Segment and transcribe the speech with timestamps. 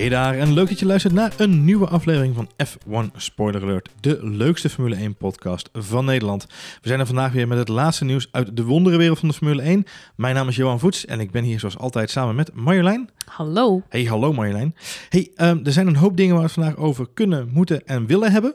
[0.00, 3.88] Hey daar, en leuk dat je luistert naar een nieuwe aflevering van F1 Spoiler Alert,
[4.00, 6.46] de leukste Formule 1 podcast van Nederland.
[6.82, 9.62] We zijn er vandaag weer met het laatste nieuws uit de wonderenwereld van de Formule
[9.62, 9.84] 1.
[10.16, 13.10] Mijn naam is Johan Voets en ik ben hier zoals altijd samen met Marjolein.
[13.24, 13.82] Hallo.
[13.88, 14.74] Hey, hallo Marjolein.
[15.08, 18.06] Hey, um, er zijn een hoop dingen waar we het vandaag over kunnen, moeten en
[18.06, 18.54] willen hebben.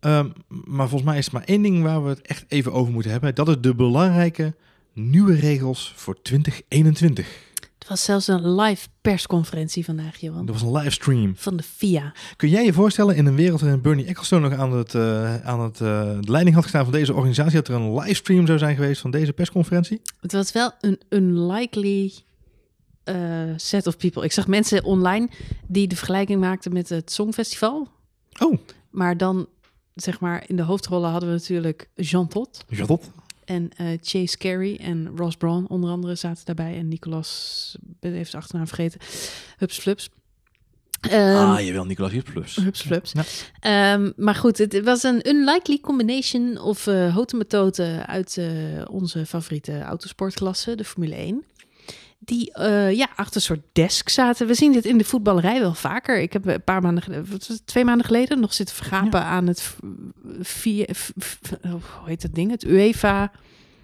[0.00, 2.92] Um, maar volgens mij is het maar één ding waar we het echt even over
[2.92, 3.34] moeten hebben.
[3.34, 4.54] Dat is de belangrijke
[4.92, 7.50] nieuwe regels voor 2021.
[7.92, 10.46] Was zelfs een live persconferentie vandaag, Johan.
[10.46, 11.32] Dat was een livestream.
[11.36, 12.12] Van de FIA.
[12.36, 15.60] Kun jij je voorstellen in een wereld waarin Bernie Ecclestone nog aan, het, uh, aan
[15.60, 15.88] het, uh,
[16.20, 19.10] de leiding had gestaan van deze organisatie, dat er een livestream zou zijn geweest van
[19.10, 20.00] deze persconferentie?
[20.20, 22.12] Het was wel een unlikely
[23.04, 23.16] uh,
[23.56, 24.24] set of people.
[24.24, 25.28] Ik zag mensen online
[25.66, 27.88] die de vergelijking maakten met het Songfestival.
[28.38, 28.58] Oh.
[28.90, 29.48] Maar dan,
[29.94, 32.64] zeg maar, in de hoofdrollen hadden we natuurlijk Jean Tot.
[32.68, 33.10] Jean Tot.
[33.52, 36.76] En uh, Chase Carey en Ross Braun onder andere zaten daarbij.
[36.76, 39.00] En Nicolas, ben even zijn achternaam vergeten.
[39.58, 40.10] Hups Flups.
[41.10, 43.12] Um, ah, je wil Nicolas Hups Hups Flups.
[43.60, 43.92] Ja.
[43.94, 48.46] Um, maar goed, het was een unlikely combination of uh, hotemetoten uit uh,
[48.90, 51.44] onze favoriete autosportklasse, de Formule 1
[52.24, 54.46] die uh, ja, achter een soort desk zaten.
[54.46, 56.20] We zien dit in de voetballerij wel vaker.
[56.20, 59.26] Ik heb een paar maanden geleden, twee maanden geleden, nog zitten vergapen ja.
[59.26, 59.76] aan het
[60.40, 60.86] via,
[61.62, 62.50] hoe heet dat ding?
[62.50, 63.30] Het UEFA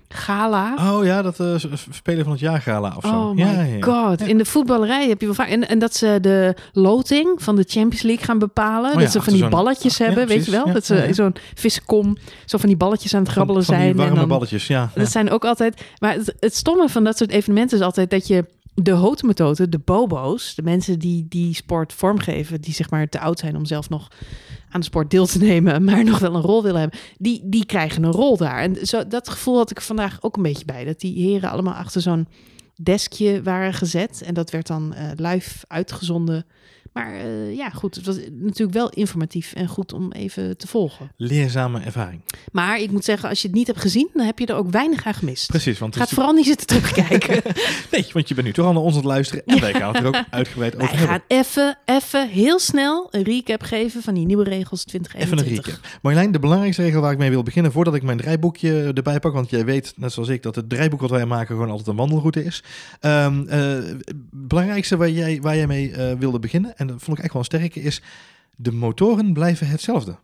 [0.08, 0.74] gala.
[0.92, 1.54] Oh ja, dat uh,
[1.90, 3.08] spelen van het jaar gala of zo.
[3.08, 3.80] Oh my ja, ja.
[3.80, 4.20] god.
[4.20, 5.48] In de voetballerij heb je wel vaak...
[5.48, 8.92] En, en dat ze de loting van de Champions League gaan bepalen.
[8.92, 10.72] Oh dat ze van die balletjes hebben, weet je wel?
[10.72, 13.96] dat ze in zo'n vissenkom zo van die balletjes aan het grabbelen van, van zijn.
[13.96, 14.90] warme en dan, balletjes, ja.
[14.94, 15.82] Dat zijn ook altijd...
[15.98, 19.78] Maar het, het stomme van dat soort evenementen is altijd dat je de hotemetoten, de
[19.78, 23.88] bobo's, de mensen die die sport vormgeven, die zeg maar te oud zijn om zelf
[23.88, 24.08] nog
[24.70, 27.66] aan de sport deel te nemen, maar nog wel een rol willen hebben, die, die
[27.66, 28.58] krijgen een rol daar.
[28.58, 31.74] En zo, dat gevoel had ik vandaag ook een beetje bij, dat die heren allemaal
[31.74, 32.28] achter zo'n
[32.82, 36.46] deskje waren gezet en dat werd dan uh, live uitgezonden.
[36.92, 41.12] Maar uh, ja, goed, het was natuurlijk wel informatief en goed om even te volgen.
[41.16, 42.20] Leerzame ervaring.
[42.52, 44.70] Maar ik moet zeggen, als je het niet hebt gezien, dan heb je er ook
[44.70, 45.46] weinig aan gemist.
[45.46, 47.42] Precies, want gaat het vooral niet zitten terugkijken.
[47.92, 49.94] nee, want je bent nu toch al naar ons aan het luisteren en wij gaan
[49.94, 51.08] het er ook uitgebreid over wij hebben.
[51.08, 55.46] gaan even, even heel snel een recap geven van die nieuwe regels 2021.
[55.46, 56.00] Even een recap.
[56.02, 59.32] Marjolein, de belangrijkste regel waar ik mee wil beginnen, voordat ik mijn draaiboekje erbij pak,
[59.32, 61.96] want jij weet, net zoals ik, dat het draaiboek wat wij maken gewoon altijd een
[61.96, 62.62] wandelroute is.
[63.00, 63.78] Um, uh,
[64.30, 67.70] belangrijkste waar jij, waar jij mee uh, wilde beginnen, en vond ik echt wel een
[67.74, 68.02] is
[68.56, 70.16] de motoren blijven hetzelfde.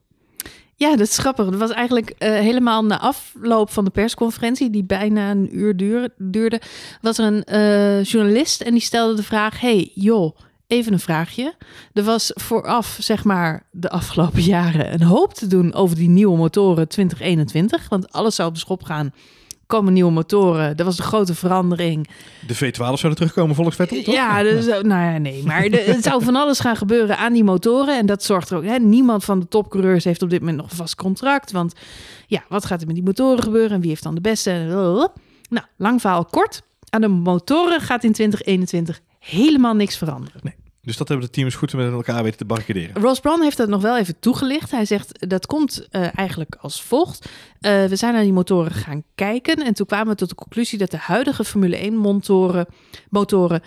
[0.76, 1.44] Ja, dat is grappig.
[1.44, 6.08] Dat was eigenlijk uh, helemaal na afloop van de persconferentie, die bijna een uur duur,
[6.16, 6.60] duurde,
[7.00, 10.36] was er een uh, journalist en die stelde de vraag: Hey, joh,
[10.66, 11.54] even een vraagje.
[11.92, 16.36] Er was vooraf, zeg maar, de afgelopen jaren een hoop te doen over die nieuwe
[16.36, 19.12] motoren 2021, want alles zou op de schop gaan
[19.66, 20.76] komen nieuwe motoren.
[20.76, 22.08] Dat was de grote verandering.
[22.46, 24.14] De V12 zouden terugkomen volgens Vettel, toch?
[24.14, 25.42] Ja, dus, nou ja, nee.
[25.44, 27.98] Maar de, het zou van alles gaan gebeuren aan die motoren.
[27.98, 28.64] En dat zorgt er ook...
[28.64, 31.52] Hè, niemand van de topcoureurs heeft op dit moment nog een vast contract.
[31.52, 31.72] Want
[32.26, 33.70] ja, wat gaat er met die motoren gebeuren?
[33.70, 34.50] En wie heeft dan de beste?
[35.48, 36.62] Nou, lang verhaal kort.
[36.90, 40.40] Aan de motoren gaat in 2021 helemaal niks veranderen.
[40.42, 40.54] Nee.
[40.84, 43.02] Dus dat hebben de teams goed met elkaar weten te barricaderen.
[43.02, 44.70] Ross Brown heeft dat nog wel even toegelicht.
[44.70, 47.24] Hij zegt dat komt uh, eigenlijk als volgt.
[47.24, 50.78] Uh, we zijn naar die motoren gaan kijken en toen kwamen we tot de conclusie
[50.78, 52.66] dat de huidige Formule 1 motoren,
[53.10, 53.62] motoren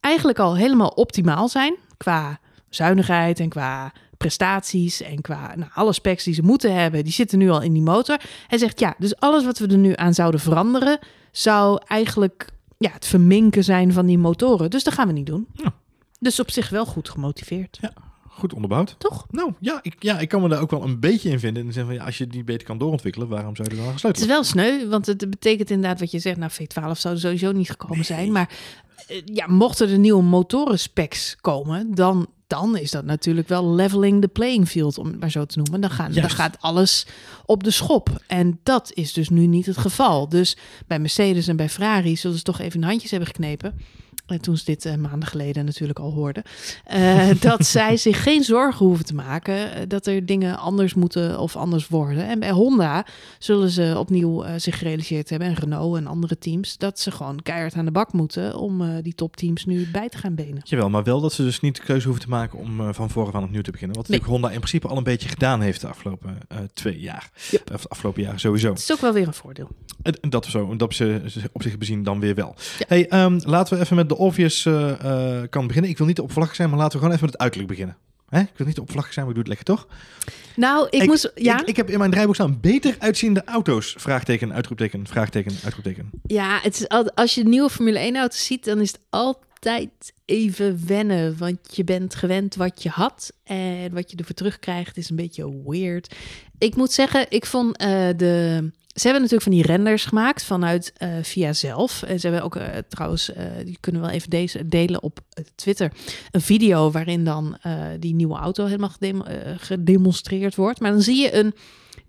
[0.00, 6.24] eigenlijk al helemaal optimaal zijn qua zuinigheid en qua prestaties en qua nou, alle specs
[6.24, 8.20] die ze moeten hebben, die zitten nu al in die motor.
[8.46, 10.98] Hij zegt ja, dus alles wat we er nu aan zouden veranderen,
[11.30, 12.46] zou eigenlijk
[12.78, 14.70] ja, het verminken zijn van die motoren.
[14.70, 15.46] Dus dat gaan we niet doen.
[15.52, 15.74] Ja.
[16.20, 17.78] Dus op zich wel goed gemotiveerd.
[17.80, 17.92] Ja,
[18.28, 18.94] goed onderbouwd.
[18.98, 19.26] Toch?
[19.30, 21.62] Nou ja ik, ja, ik kan me daar ook wel een beetje in vinden.
[21.62, 23.80] In de zin van ja, als je die beter kan doorontwikkelen, waarom zou je er
[23.80, 26.36] dan aan Het gesloten is wel sneu, want het betekent inderdaad wat je zegt.
[26.36, 28.04] Nou, V12 zou er sowieso niet gekomen Nee.
[28.04, 28.32] zijn.
[28.32, 28.50] Maar
[29.08, 34.28] eh, ja, mochten er nieuwe motorenspecs komen, dan, dan is dat natuurlijk wel leveling the
[34.28, 35.80] playing field, om het maar zo te noemen.
[35.80, 37.06] Dan, gaan, dan gaat alles
[37.46, 38.22] op de schop.
[38.26, 40.28] En dat is dus nu niet het geval.
[40.28, 40.56] Dus
[40.86, 43.80] bij Mercedes en bij Ferrari zullen ze toch even de handjes hebben geknepen.
[44.30, 46.42] En toen ze dit uh, maanden geleden natuurlijk al hoorden.
[46.94, 49.54] Uh, dat zij zich geen zorgen hoeven te maken.
[49.54, 52.28] Uh, dat er dingen anders moeten of anders worden.
[52.28, 53.06] En bij Honda
[53.38, 55.48] zullen ze opnieuw zich gerealiseerd hebben.
[55.48, 56.78] En Renault en andere teams.
[56.78, 58.56] Dat ze gewoon keihard aan de bak moeten.
[58.56, 60.60] Om die topteams nu bij te gaan benen.
[60.64, 63.34] Jawel, maar wel dat ze dus niet de keuze hoeven te maken om van voren
[63.34, 63.96] aan opnieuw te beginnen.
[63.96, 64.18] Wat Nee.
[64.18, 66.38] natuurlijk Honda in principe al een beetje gedaan heeft de afgelopen
[66.72, 67.30] twee jaar.
[67.50, 67.70] Yep.
[67.74, 68.68] Of de afgelopen jaar sowieso.
[68.68, 69.68] Het is ook wel weer een voordeel.
[70.20, 71.20] Dat zo, en dat ze
[71.52, 72.54] op zich bezien dan weer wel.
[72.78, 72.84] Ja.
[72.88, 75.90] Hey, um, laten we even met de obvious uh, uh, kan beginnen.
[75.90, 77.96] Ik wil niet oppervlakkig zijn, maar laten we gewoon even met het uiterlijk beginnen.
[78.28, 78.40] Hè?
[78.40, 79.86] Ik wil niet oppervlakkig zijn, maar ik doe het lekker toch?
[80.56, 81.32] Nou, ik, Ik- moest...
[81.34, 83.94] Ja, Ik, ik heb in mijn draaiboek staan beter uitziende auto's.
[83.98, 86.10] Vraagteken, uitroepteken, vraagteken, uitroepteken.
[86.26, 90.12] ja het is al, als je nieuwe Formule 1 auto's ziet, dan is het altijd
[90.24, 95.10] even wennen, want je bent gewend wat je had en wat je ervoor terugkrijgt is
[95.10, 96.14] een beetje weird.
[96.58, 100.92] Ik moet zeggen, ik vond eh, de ze hebben natuurlijk van die renders gemaakt vanuit
[100.98, 102.02] uh, via zelf.
[102.02, 105.20] En ze hebben ook uh, trouwens, uh, die kunnen we wel even deze delen op
[105.54, 105.92] Twitter.
[106.30, 107.58] Een video waarin dan
[107.98, 109.22] die nieuwe auto helemaal gedem
[109.56, 110.80] gedemonstreerd wordt.
[110.80, 111.54] Maar dan zie je een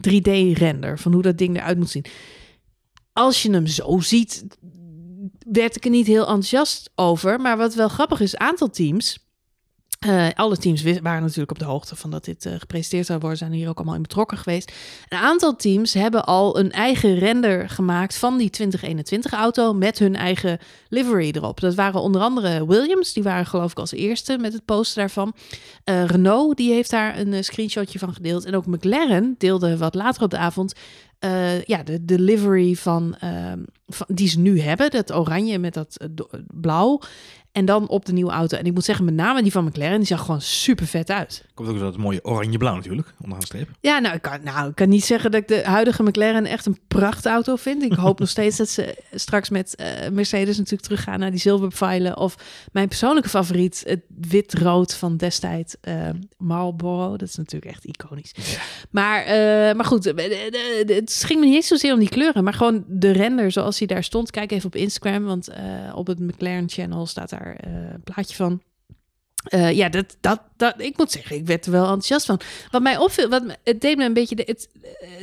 [0.10, 2.06] 3D-render van hoe dat ding eruit moet zien.
[3.14, 4.46] Als je hem zo ziet,
[5.52, 7.40] werd ik er niet heel enthousiast over.
[7.40, 9.31] Maar wat wel grappig is, aantal teams
[10.08, 13.38] uh, alle teams waren natuurlijk op de hoogte van dat dit uh, gepresenteerd zou worden,
[13.38, 14.72] zijn hier ook allemaal in betrokken geweest.
[15.10, 20.16] Een aantal teams hebben al een eigen render gemaakt van die 2021 auto met hun
[20.16, 20.60] eigen
[20.90, 21.60] livery erop.
[21.60, 25.34] Dat waren onder andere Williams, die waren geloof ik als eerste met het poster daarvan.
[25.86, 28.46] Uh, Renault, die heeft daar een screenshotje van gedeeld.
[28.46, 30.74] En ook McLaren deelde wat later op de avond
[31.66, 33.66] ja, de, de livery van, ehm, van,
[34.08, 34.92] die ze nu hebben.
[34.92, 35.98] Dat oranje met dat
[36.48, 37.00] blauw.
[37.52, 38.58] En dan op de nieuwe auto.
[38.58, 41.46] En ik moet zeggen, met name die van McLaren, die zag gewoon super vet uit.
[41.54, 43.70] Komt ook dat mooie oranje-blauw natuurlijk, onderaan streep.
[43.80, 46.66] Ja, nou ik, kan, nou, ik kan niet zeggen dat ik de huidige McLaren echt
[46.66, 47.84] een prachtauto vind.
[47.84, 52.18] Ik hoop nog steeds dat ze straks met uh, Mercedes natuurlijk teruggaan naar die zilverpfeilen.
[52.18, 52.36] Of
[52.72, 57.18] mijn persoonlijke favoriet, het wit-rood van destijds uh, Marlboro.
[57.18, 58.34] Dat is natuurlijk echt iconisch.
[58.90, 60.06] Maar, uh, maar goed,
[60.86, 63.96] het ging me niet eens zozeer om die kleuren, maar gewoon de render zoals hij
[63.96, 64.32] daar stond.
[64.32, 65.50] Kijk even op Instagram, want
[65.94, 68.62] op het McLaren channel staat daar een plaatje van.
[69.50, 72.40] Uh, ja, dat, dat, dat, ik moet zeggen, ik werd er wel enthousiast van.
[72.72, 74.70] Wat mij opviel, wat, het deed me een beetje, de, het,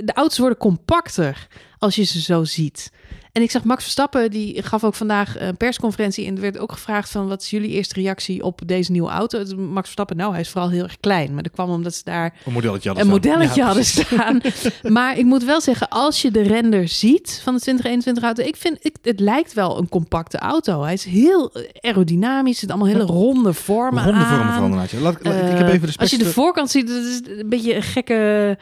[0.04, 2.90] de auto's worden compacter als je ze zo ziet.
[3.38, 6.26] En ik zag Max Verstappen, die gaf ook vandaag een persconferentie.
[6.26, 9.38] En er werd ook gevraagd van, wat is jullie eerste reactie op deze nieuwe auto?
[9.56, 11.34] Max Verstappen, nou, hij is vooral heel erg klein.
[11.34, 13.32] Maar dat kwam omdat ze daar een modelletje hadden een staan.
[13.32, 14.40] Modelletje hadden staan.
[14.96, 18.56] maar ik moet wel zeggen, als je de render ziet van de 2021 auto, ik
[18.56, 20.82] vind, ik, het lijkt wel een compacte auto.
[20.82, 24.92] Hij is heel aerodynamisch, het allemaal hele ronde vormen Ronde vormen inderdaad.
[24.92, 27.74] Laat, uh, ik heb even de als je de voorkant ziet, dat is een beetje
[27.74, 28.58] een gekke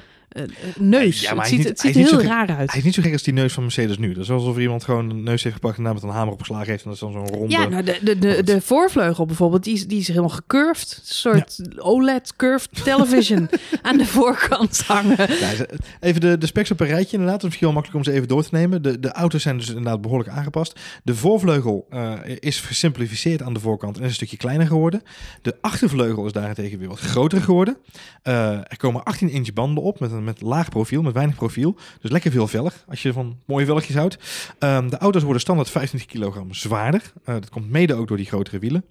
[0.79, 1.21] neus.
[1.21, 2.71] Ja, maar het ziet, niet, het ziet er heel raar uit.
[2.71, 4.13] Hij is niet zo gek als die neus van Mercedes nu.
[4.13, 6.41] Dat is alsof iemand gewoon een neus heeft gepakt en daar met een hamer op
[6.41, 6.85] geslagen heeft.
[6.85, 7.51] En dat is dan zo'n ronde...
[7.51, 11.01] Ja, nou, de, de, de, de voorvleugel bijvoorbeeld, die is, die is helemaal gecurved.
[11.01, 11.83] Een soort ja.
[11.83, 13.49] OLED-curved television
[13.83, 15.17] aan de voorkant hangen.
[15.17, 15.67] Ja,
[16.01, 17.41] even de, de specs op een rijtje inderdaad.
[17.41, 18.83] Dat is misschien wel makkelijk om ze even door te nemen.
[18.83, 20.81] De, de auto's zijn dus inderdaad behoorlijk aangepast.
[21.05, 25.03] De voorvleugel uh, is gesimplificeerd aan de voorkant en is een stukje kleiner geworden.
[25.43, 27.77] De achtervleugel is daarentegen weer wat groter geworden.
[28.25, 31.77] Uh, er komen 18 inch banden op met een met laag profiel met weinig profiel.
[32.01, 34.19] Dus lekker veel velg, als je van mooie velgjes houdt.
[34.59, 37.03] Um, de auto's worden standaard 25 kilogram zwaarder.
[37.21, 38.85] Uh, dat komt mede ook door die grotere wielen.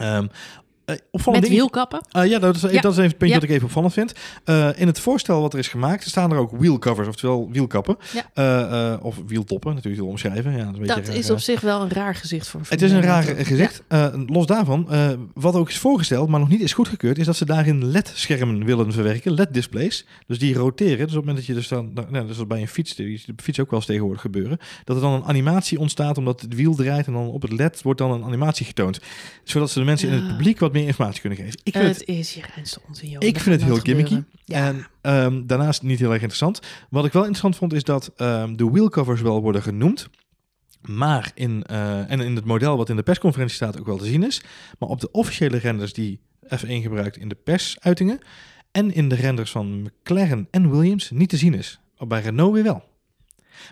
[0.00, 0.30] Um,
[0.86, 2.06] uh, Met wielkappen?
[2.16, 2.80] Uh, ja, dat is, ja.
[2.80, 3.40] dat is even het puntje ja.
[3.40, 4.12] dat ik even opvallend vind.
[4.44, 7.96] Uh, in het voorstel wat er is gemaakt, staan er ook wheelcovers, oftewel wielkappen.
[8.34, 8.98] Ja.
[9.02, 10.56] of wieltoppen, natuurlijk heel omschrijven.
[10.56, 13.02] Ja, dat is, dat is op zich wel een raar gezicht voor Het is een
[13.02, 13.82] raar gezicht.
[14.26, 14.88] los daarvan,
[15.34, 18.92] wat ook is voorgesteld, maar nog niet is goedgekeurd, is dat ze daarin LED-schermen willen
[18.92, 20.06] verwerken, LED-displays.
[20.26, 21.06] Dus die roteren.
[21.06, 23.22] Dus op het moment dat je dus dan, nou, dus dat bij een fiets, die
[23.36, 26.74] fiets ook wel eens tegenwoordig gebeuren, dat er dan een animatie ontstaat omdat het wiel
[26.74, 29.00] draait en dan op het LED wordt dan een animatie getoond.
[29.44, 31.60] Zodat ze de mensen in het publiek wat meer informatie kunnen geven.
[31.62, 32.54] Ik vind het, het is hier
[32.88, 33.22] onzin, joh.
[33.28, 34.22] Ik vind het heel gimmicky.
[34.44, 34.66] Ja.
[34.66, 34.86] En
[35.24, 36.60] um, daarnaast niet heel erg interessant.
[36.90, 40.08] Wat ik wel interessant vond is dat um, de wheelcovers wel worden genoemd.
[40.80, 44.04] Maar in, uh, en in het model wat in de persconferentie staat ook wel te
[44.04, 44.42] zien is.
[44.78, 48.18] Maar op de officiële renders die F1 gebruikt in de persuitingen.
[48.70, 51.80] En in de renders van McLaren en Williams niet te zien is.
[51.98, 52.90] Bij Renault weer wel.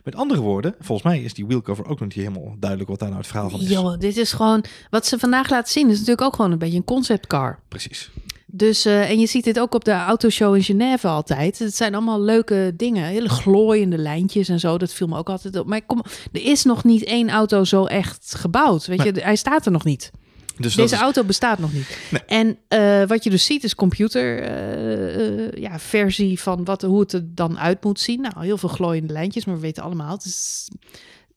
[0.05, 3.09] Met andere woorden, volgens mij is die wheelcover ook nog niet helemaal duidelijk wat daar
[3.09, 3.69] nou het verhaal van is.
[3.69, 6.77] Joh, dit is gewoon, wat ze vandaag laten zien, is natuurlijk ook gewoon een beetje
[6.77, 7.59] een conceptcar.
[7.69, 8.11] Precies.
[8.53, 11.59] Dus, uh, en je ziet dit ook op de autoshow in Genève altijd.
[11.59, 13.05] Het zijn allemaal leuke dingen.
[13.05, 14.79] Hele glooiende lijntjes en zo.
[14.79, 15.67] Dat viel me ook altijd op.
[15.67, 18.87] Maar kom, er is nog niet één auto zo echt gebouwd.
[18.87, 20.11] Weet je, hij staat er nog niet.
[20.61, 21.01] Dus Deze is...
[21.01, 21.99] auto bestaat nog niet.
[22.11, 22.23] Nee.
[22.25, 27.01] En uh, wat je dus ziet is computer uh, uh, ja, versie van wat, hoe
[27.01, 28.21] het er dan uit moet zien.
[28.21, 30.13] Nou, heel veel glooiende lijntjes, maar we weten allemaal.
[30.13, 30.69] Het is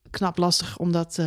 [0.10, 1.20] knap lastig om dat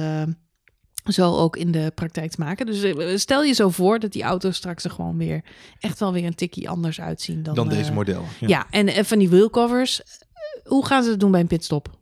[1.05, 2.67] zo ook in de praktijk te maken.
[2.67, 5.45] Dus stel je zo voor dat die auto's straks er gewoon weer
[5.79, 8.25] echt wel weer een tikkie anders uitzien dan, dan deze model.
[8.41, 10.01] Ja, ja en, en van die wheelcovers.
[10.65, 11.99] Hoe gaan ze het doen bij een pitstop?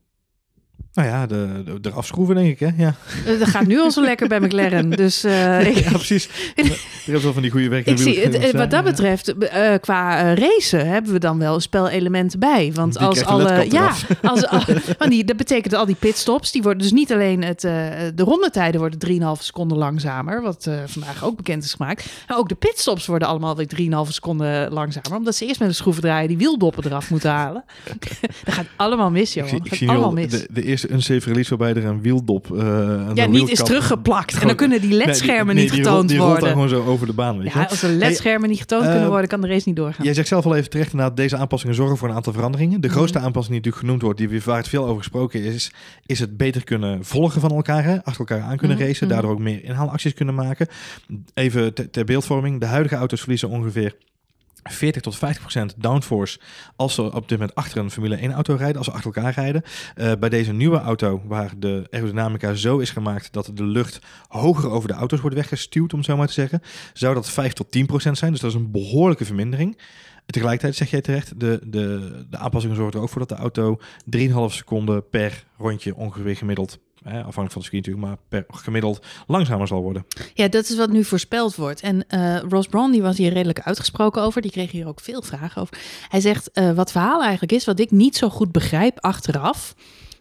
[0.94, 2.70] Nou ja, de, de, de afschroeven denk ik, hè?
[2.76, 2.94] Ja.
[3.38, 5.24] Dat gaat nu al zo lekker bij McLaren, dus...
[5.24, 5.76] Uh, ik...
[5.76, 6.28] Ja, precies.
[7.06, 7.86] Er is wel van die goede werk.
[7.86, 12.38] Ik zie, het, wat dat betreft, uh, qua uh, racen hebben we dan wel spelelementen
[12.38, 12.70] bij.
[12.74, 13.66] Want die als alle...
[13.70, 14.60] Ja, als, al,
[14.98, 18.12] want die, dat betekent dat al die pitstops, die worden dus niet alleen het, de
[18.16, 19.08] rondetijden worden
[19.38, 22.06] 3,5 seconden langzamer, wat vandaag ook bekend is gemaakt.
[22.28, 23.68] Maar ook de pitstops worden allemaal weer
[24.06, 27.64] 3,5 seconden langzamer, omdat ze eerst met een schroevendraaier die wieldoppen eraf moeten halen.
[28.44, 29.52] dat gaat allemaal mis, joh.
[29.52, 30.30] Ik zie allemaal mis.
[30.30, 32.48] De, de eerste een, een safe release waarbij er een wieldop...
[32.52, 34.40] Uh, ja, niet is teruggeplakt.
[34.40, 36.40] En dan kunnen die ledschermen niet getoond die worden.
[36.40, 37.38] Die gewoon zo over de baan.
[37.38, 40.04] Weet ja, als de ledschermen niet getoond kunnen worden, kan de race niet doorgaan.
[40.04, 42.80] Jij zegt zelf al even terecht, inderdaad, deze aanpassingen zorgen voor een aantal veranderingen.
[42.80, 43.26] De grootste mhm.
[43.26, 45.72] aanpassing die natuurlijk genoemd wordt, die waar het veel over gesproken is,
[46.06, 48.04] is het beter kunnen volgen van elkaar, hè?
[48.04, 49.14] achter elkaar aan kunnen mhm, racen, mhm.
[49.14, 50.66] daardoor ook meer inhaalacties kunnen maken.
[51.34, 53.94] Even ter beeldvorming, de huidige auto's verliezen ongeveer
[54.70, 56.38] 40 tot 50 procent downforce
[56.76, 59.34] als ze op dit moment achter een Formule 1 auto rijden, als ze achter elkaar
[59.34, 59.62] rijden.
[59.96, 64.70] Uh, bij deze nieuwe auto, waar de aerodynamica zo is gemaakt dat de lucht hoger
[64.70, 66.60] over de auto's wordt weggestuwd, om zo maar te zeggen,
[66.92, 68.32] zou dat 5 tot 10 procent zijn.
[68.32, 69.78] Dus dat is een behoorlijke vermindering.
[70.26, 73.78] Tegelijkertijd zeg jij terecht, de, de, de aanpassingen zorgen er ook voor dat de auto
[74.16, 79.66] 3,5 seconden per rondje ongeveer gemiddeld afhankelijk van de circuit natuurlijk, maar per gemiddeld langzamer
[79.66, 80.06] zal worden.
[80.34, 81.80] Ja, dat is wat nu voorspeld wordt.
[81.80, 84.42] En uh, Ross Braun die was hier redelijk uitgesproken over.
[84.42, 85.78] Die kreeg hier ook veel vragen over.
[86.08, 89.74] Hij zegt, uh, wat verhaal eigenlijk is, wat ik niet zo goed begrijp achteraf...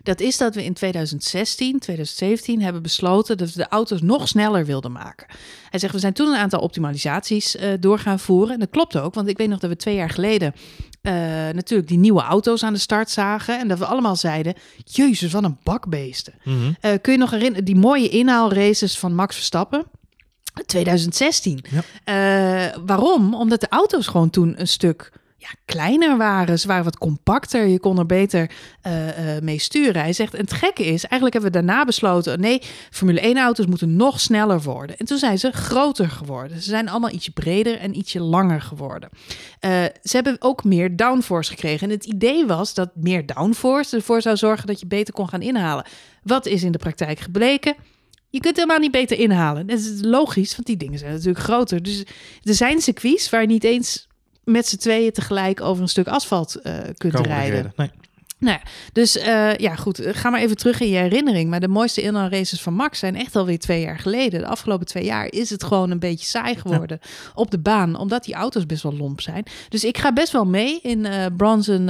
[0.03, 4.65] Dat is dat we in 2016, 2017 hebben besloten dat we de auto's nog sneller
[4.65, 5.27] wilden maken.
[5.69, 8.53] Hij zegt, we zijn toen een aantal optimalisaties uh, door gaan voeren.
[8.53, 10.53] En dat klopt ook, want ik weet nog dat we twee jaar geleden
[11.07, 11.13] uh,
[11.53, 13.59] natuurlijk die nieuwe auto's aan de start zagen.
[13.59, 16.33] En dat we allemaal zeiden, jezus, wat een bakbeesten.
[16.43, 16.75] Mm -hmm.
[16.81, 19.85] uh, kun je nog herinneren, die mooie inhaalraces van Max Verstappen?
[20.65, 21.63] 2016.
[22.05, 22.69] Ja.
[22.69, 23.35] Uh, waarom?
[23.35, 25.11] Omdat de auto's gewoon toen een stuk
[25.43, 26.59] ja, kleiner waren.
[26.59, 27.67] Ze waren wat compacter.
[27.67, 28.51] Je kon er beter
[28.87, 30.01] uh, uh, mee sturen.
[30.01, 32.39] Hij zegt, en het gekke is, eigenlijk hebben we daarna besloten...
[32.39, 34.97] nee, Formule 1 auto's moeten nog sneller worden.
[34.97, 36.61] En toen zijn ze groter geworden.
[36.61, 39.09] Ze zijn allemaal ietsje breder en ietsje langer geworden.
[39.13, 41.87] Uh, ze hebben ook meer downforce gekregen.
[41.87, 44.67] En het idee was dat meer downforce ervoor zou zorgen...
[44.67, 45.85] dat je beter kon gaan inhalen.
[46.23, 47.75] Wat is in de praktijk gebleken?
[48.29, 49.67] Je kunt helemaal niet beter inhalen.
[49.67, 51.83] Dat is logisch, want die dingen zijn natuurlijk groter.
[51.83, 52.03] Dus
[52.43, 54.07] er zijn circuits waar niet eens
[54.43, 57.73] met z'n tweeën tegelijk over een stuk asfalt uh, kunt rijden.
[57.75, 57.91] Nee.
[58.43, 60.01] Nou ja, dus uh, ja, goed.
[60.03, 61.49] Ga maar even terug in je herinnering.
[61.49, 64.39] Maar de mooiste inhaalraces van Max zijn echt alweer twee jaar geleden.
[64.39, 66.99] De afgelopen twee jaar is het gewoon een beetje saai geworden
[67.35, 67.97] op de baan.
[67.97, 69.43] Omdat die auto's best wel lomp zijn.
[69.69, 71.89] Dus ik ga best wel mee in uh, Bronson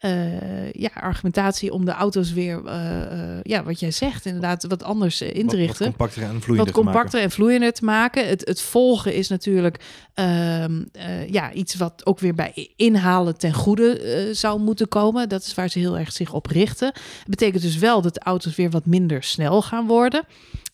[0.00, 5.20] uh, ja, argumentatie om de auto's weer, uh, ja, wat jij zegt, inderdaad wat anders
[5.20, 5.86] in te richten.
[5.86, 8.28] Wat, compacter en vloeiender wat compacter en vloeiender te maken.
[8.28, 10.82] Het, het volgen is natuurlijk ehm,
[11.26, 15.28] ja, iets wat ook weer bij inhalen ten goede zou moeten komen.
[15.28, 16.86] Dat is waar ze heel erg zich op richten.
[16.86, 20.24] Het betekent dus wel dat de auto's weer wat minder snel gaan worden.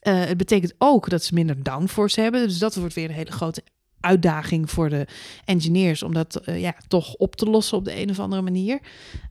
[0.00, 2.42] het betekent ook dat ze minder downforce hebben.
[2.49, 3.62] Dus dat wordt weer een hele grote
[4.06, 5.06] uitdaging voor de
[5.44, 8.80] engineers om dat uh, ja, toch op te lossen op de een of andere manier.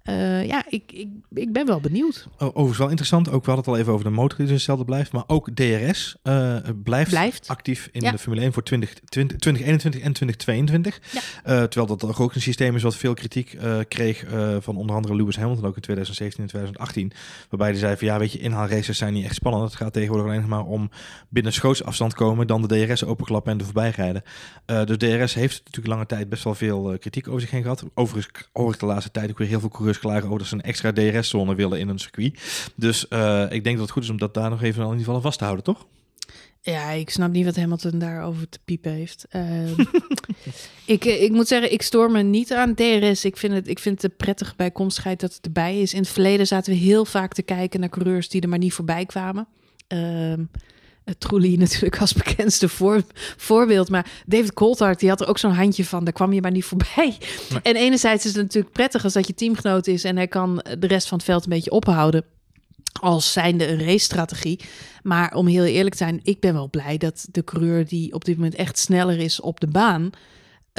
[0.03, 2.27] Uh, ja, ik, ik, ik ben wel benieuwd.
[2.37, 4.85] Overigens wel interessant, ook we hadden het al even over de motor die dus hetzelfde
[4.85, 8.11] blijft, maar ook DRS uh, eh, blijft, blijft, actief in ja.
[8.11, 10.99] de Formule 1 voor 20, 20, 2021 en 2022.
[11.11, 11.67] Ja.
[11.67, 14.25] terwijl dat ook een systeem is wat veel kritiek kreeg
[14.59, 17.11] van onder andere Lewis Hamilton ook in 2017 en 2018.
[17.49, 19.63] Waarbij hij zei van ja, weet je, inhaalraces zijn niet echt spannend.
[19.63, 20.89] Het gaat tegenwoordig alleen maar om
[21.29, 24.23] binnen schootsafstand komen, dan de DRS openklappen en de voorbijrijden.
[24.67, 27.61] Uh, dus DRS heeft natuurlijk lange tijd best wel veel uh, kritiek over zich heen
[27.61, 27.83] gehad.
[27.93, 30.53] Overigens hoor ik de laatste tijd ook weer heel veel coureurs klagen over dat ze
[30.53, 32.39] een extra DRS-zone willen in een circuit.
[32.75, 35.05] Dus uh, ik denk dat het goed is om dat daar nog even in ieder
[35.05, 35.85] geval vast te houden, toch?
[36.61, 39.25] Ja, ik snap niet wat Hamilton daarover te piepen heeft.
[39.29, 39.83] Ehm,
[40.85, 43.25] ik, ik moet zeggen, ik stoor me niet aan DRS.
[43.25, 45.93] Ik vind het, ik vind het een prettige bijkomstigheid dat het erbij is.
[45.93, 48.73] In het verleden zaten we heel vaak te kijken naar coureurs die er maar niet
[48.73, 49.47] voorbij kwamen.
[49.93, 50.33] Uh,
[51.17, 53.03] Trulli natuurlijk als bekendste voor,
[53.37, 53.89] voorbeeld.
[53.89, 56.03] Maar David Coulthard, die had er ook zo'n handje van.
[56.03, 57.17] Daar kwam je maar niet voorbij.
[57.63, 60.03] En enerzijds is het natuurlijk prettig als dat je teamgenoot is...
[60.03, 62.23] en hij kan de rest van het veld een beetje ophouden
[63.01, 64.59] als zijnde een race-strategie.
[65.03, 68.25] Maar om heel eerlijk te zijn, ik ben wel blij dat de coureur die op
[68.25, 70.09] dit moment echt sneller is op de baan,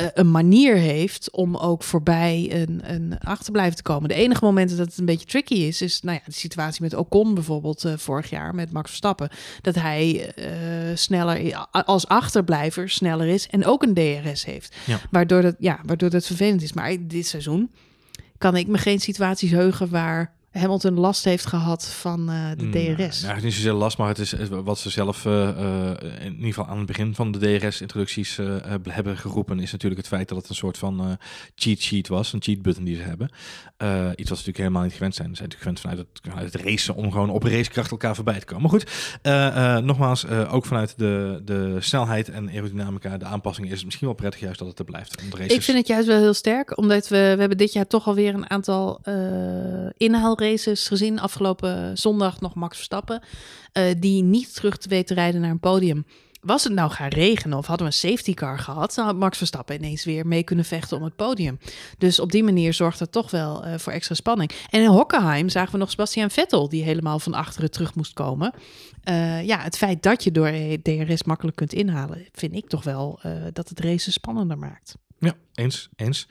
[0.01, 4.09] uh, een manier heeft om ook voorbij een, een achterblijven te komen.
[4.09, 6.95] De enige momenten dat het een beetje tricky is, is nou ja, de situatie met
[6.95, 9.29] Ocon bijvoorbeeld uh, vorig jaar met Max Verstappen.
[9.61, 14.77] Dat hij uh, sneller als achterblijver sneller is en ook een DRS heeft.
[14.85, 15.01] Ja.
[15.11, 16.73] Waardoor, dat, ja, waardoor dat vervelend is.
[16.73, 17.71] Maar dit seizoen
[18.39, 23.21] kan ik me geen situaties heugen waar Hamilton last heeft gehad van uh, de DRS.
[23.21, 25.49] Ja, niet zozeer last, maar het is wat ze zelf uh,
[26.21, 28.57] in ieder geval aan het begin van de DRS-introducties uh,
[28.89, 31.19] hebben geroepen, is natuurlijk het feit dat het een soort van
[31.55, 33.29] cheat sheet was, een cheat button die ze hebben.
[34.17, 35.29] iets wat ze natuurlijk helemaal niet gewend zijn.
[35.29, 38.39] Ze zijn natuurlijk gewend vanuit het, vanuit het racen om gewoon op racekracht elkaar voorbij
[38.39, 38.63] te komen.
[38.63, 44.07] Maar goed, nogmaals, ook vanuit de, de snelheid en aerodynamica, de aanpassing is het misschien
[44.07, 45.23] wel prettig juist dat het er blijft.
[45.47, 48.35] Ik vind het juist wel heel sterk, omdat we, we hebben dit jaar toch alweer
[48.35, 49.01] een aantal
[49.97, 51.21] inhaalraces races gezien.
[51.21, 53.23] Afgelopen zondag nog Max Verstappen.
[53.73, 56.05] Uh, die niet terug te weten rijden naar een podium
[56.47, 59.39] was het nou gaan regenen of hadden we een safety car gehad, dan had Max
[59.39, 61.59] Verstappen ineens weer mee kunnen vechten om het podium.
[61.99, 64.51] Dus op die manier zorgt het toch wel eh, voor extra spanning.
[64.71, 68.53] En in Hockenheim zagen we nog Sebastian Vettel, die helemaal van achteren terug moest komen.
[69.03, 73.19] Eh, ja, het feit dat je door DRS makkelijk kunt inhalen, vind ik toch wel
[73.23, 74.95] eh, dat het race spannender maakt.
[75.19, 76.29] Ja, eens, eens.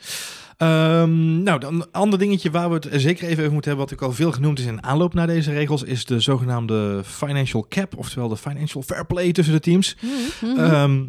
[0.58, 4.00] Ehm, nou, dan een ander dingetje waar we het zeker even over moeten hebben, wat
[4.00, 7.98] ook al veel genoemd is in aanloop naar deze regels, is de zogenaamde financial cap,
[7.98, 9.98] oftewel de financial fair play tussen de teams.
[10.42, 11.04] Ehm,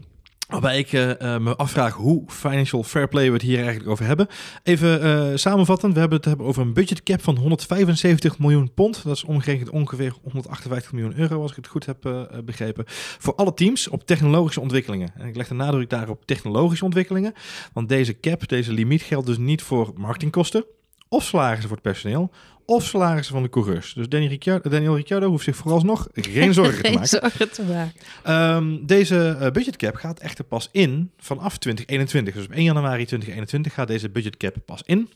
[0.47, 4.05] Waarbij ik eh, eh, me afvraag hoe financial fair play we het hier eigenlijk over
[4.05, 4.27] hebben.
[4.63, 9.03] Even uh, samenvattend, we hebben het hebben over een budget cap van 175 miljoen pond.
[9.05, 12.85] Dat is omgerekend ongeveer 158 miljoen euro, als ik het goed heb begrepen.
[13.19, 15.13] Voor alle teams op technologische ontwikkelingen.
[15.17, 17.33] En ik leg de nadruk daar op technologische ontwikkelingen.
[17.73, 20.65] Want deze cap, deze limiet geldt dus niet voor marketingkosten
[21.09, 22.31] of salarissen voor het personeel
[22.67, 23.93] of salarissen van de coureurs.
[23.95, 27.09] Dus Daniel Ricciardo, Daniel Ricciardo hoeft zich vooralsnog geen zorgen te maken.
[27.09, 28.55] zorgen te maken.
[28.57, 32.35] Um, deze uh, budgetcap gaat echter pas in vanaf 2021.
[32.35, 35.09] Dus op 1 januari 2021 gaat deze budgetcap pas in.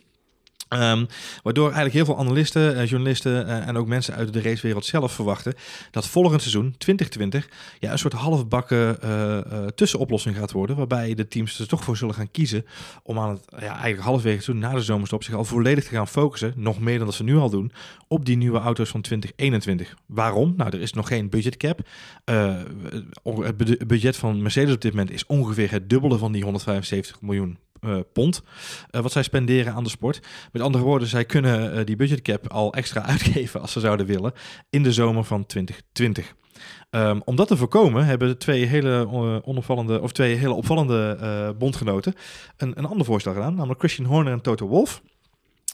[0.74, 1.06] Um,
[1.42, 5.12] waardoor eigenlijk heel veel analisten, uh, journalisten uh, en ook mensen uit de racewereld zelf
[5.12, 5.54] verwachten
[5.90, 7.48] dat volgend seizoen 2020
[7.78, 10.76] ja, een soort halfbakken uh, tussenoplossing gaat worden.
[10.76, 12.66] Waarbij de teams er toch voor zullen gaan kiezen
[13.02, 16.08] om aan het ja, eigenlijk halverwege seizoen na de zomerstop zich al volledig te gaan
[16.08, 17.72] focussen, nog meer dan dat ze nu al doen,
[18.08, 19.94] op die nieuwe auto's van 2021.
[20.06, 20.54] Waarom?
[20.56, 21.80] Nou, er is nog geen budgetcap.
[23.24, 27.58] het budget van Mercedes op dit moment is ongeveer het dubbele van die 175 miljoen
[28.12, 28.42] pond.
[28.90, 30.20] Uh, wat zij spenderen aan de sport.
[30.52, 34.32] Met andere woorden, zij kunnen uh, die budgetcap al extra uitgeven als ze zouden willen
[34.70, 36.34] in de zomer van 2020.
[36.90, 39.08] Um, om dat te voorkomen hebben twee hele
[39.44, 42.14] onopvallende of twee hele opvallende bondgenoten
[42.56, 45.02] een, een ander voorstel gedaan, namelijk Christian Horner en Toto Wolff.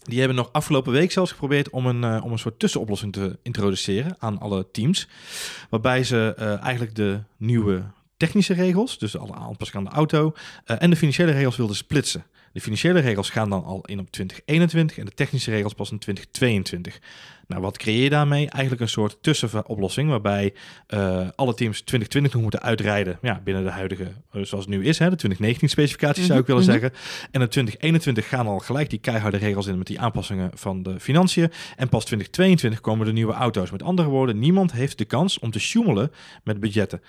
[0.03, 4.17] Die hebben nog afgelopen week zelfs geprobeerd om een, om een soort tussenoplossing te introduceren
[4.19, 5.09] aan alle teams.
[5.71, 7.83] Waarbij ze eigenlijk de nieuwe
[8.17, 10.33] technische regels, dus alle aanpassingen aan de auto,
[10.67, 12.25] uh, en de financiële regels wilden splitsen.
[12.53, 15.99] De financiële regels gaan dan al in op 2021 en de technische regels pas in
[15.99, 16.99] 2022.
[17.47, 18.49] Nou, wat creëer je daarmee?
[18.49, 20.55] Eigenlijk een soort tussenoplossing waarbij
[20.89, 24.85] uh, alle teams 2020 nog moeten uitrijden ja, binnen de huidige, uh, zoals het nu
[24.85, 26.91] is, hè, de 2019 specificaties zou ik willen Mhm, zeggen.
[27.31, 31.01] En in 2021 gaan al gelijk die keiharde regels in met die aanpassingen van de
[31.01, 31.53] financiën.
[31.77, 33.71] En pas 2022 komen de nieuwe auto's.
[33.71, 36.13] Met andere woorden, niemand heeft de kans om te sjoemelen
[36.45, 37.01] met budgetten.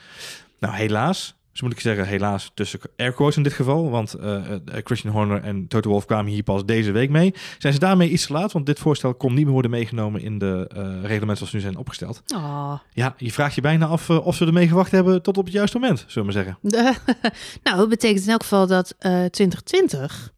[0.60, 1.38] Nou, helaas.
[1.58, 3.90] Dus moet ik zeggen, helaas tussen air quotes in dit geval.
[3.90, 4.42] Want uh,
[4.84, 7.34] Christian Horner en Toto Wolff kwamen hier pas deze week mee.
[7.58, 8.52] Zijn ze daarmee iets te laat?
[8.52, 11.78] Want dit voorstel kon niet meer worden meegenomen in de uh, reglementen zoals nu zijn
[11.78, 12.22] opgesteld.
[12.36, 12.74] Oh.
[12.94, 15.54] Ja, je vraagt je bijna af uh, of ze ermee gewacht hebben tot op het
[15.54, 16.96] juiste moment, zullen we maar zeggen.
[17.64, 20.34] Nou, dat betekent in elk geval dat uh, 2020...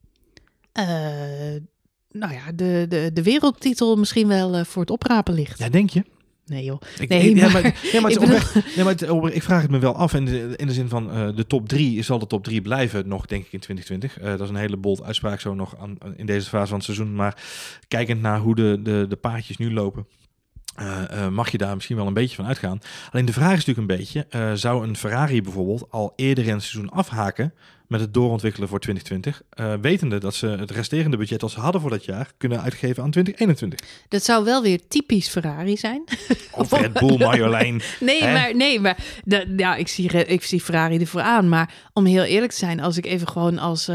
[2.12, 5.60] nou ja, de, de, de wereldtitel misschien wel voor het oprapen ligt.
[5.60, 6.03] Ja, denk je?
[6.49, 6.81] Nee joh.
[6.99, 8.35] Ik, nee, maar, ja, maar, ja, maar, ik, bedoel...
[8.35, 10.13] oprecht, nee, maar het, oprecht, ik vraag het me wel af.
[10.13, 13.07] In de, in de zin van uh, de top 3 zal de top 3 blijven
[13.07, 14.21] nog, denk ik, in 2020.
[14.21, 16.85] Uh, dat is een hele bold uitspraak zo nog aan, in deze fase van het
[16.85, 17.15] seizoen.
[17.15, 17.38] Maar
[17.88, 20.05] kijkend naar hoe de, de, de paardjes nu lopen.
[20.79, 22.79] Uh, uh, mag je daar misschien wel een beetje van uitgaan.
[23.12, 26.53] Alleen de vraag is natuurlijk een beetje: uh, zou een Ferrari bijvoorbeeld al eerder in
[26.53, 27.53] het seizoen afhaken
[27.89, 31.89] met het doorontwikkelen voor 2020, wetende dat ze het resterende budget als ze hadden voor
[31.89, 33.80] dat jaar kunnen uitgeven aan 2021?
[34.08, 36.04] Dat zou wel weer typisch Ferrari zijn.
[36.52, 37.82] Of Red Bull, Marjolein.
[37.99, 38.34] nee, hè?
[38.34, 41.49] maar, nee, maar dat, ja, ik, zie, ik zie Ferrari ervoor aan.
[41.49, 43.89] Maar om heel eerlijk te zijn, als ik even gewoon als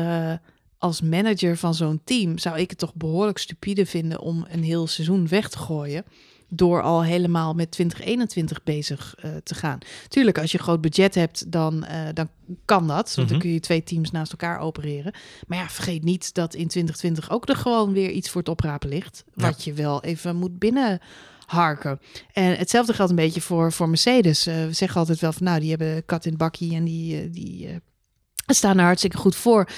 [0.85, 4.87] als manager van zo'n team zou ik het toch behoorlijk stupide vinden om een heel
[4.87, 6.05] seizoen weg te gooien.
[6.49, 9.79] Door al helemaal met 2021 bezig uh, te gaan.
[10.09, 12.29] Tuurlijk, als je een groot budget hebt, dan, uh, dan
[12.65, 12.97] kan dat.
[12.97, 13.29] Want mm -hmm.
[13.29, 15.15] dan kun je twee teams naast elkaar opereren.
[15.47, 18.89] Maar ja, vergeet niet dat in 2020 ook er gewoon weer iets voor het oprapen
[18.89, 19.25] ligt.
[19.35, 19.47] Ja.
[19.47, 21.01] Wat je wel even moet binnen
[21.47, 22.01] harken.
[22.33, 24.47] En hetzelfde geldt een beetje voor, voor Mercedes.
[24.47, 27.81] Uh, we zeggen altijd wel van nou, die hebben kat in bakkie en die, die
[28.47, 29.69] staan er hartstikke goed voor.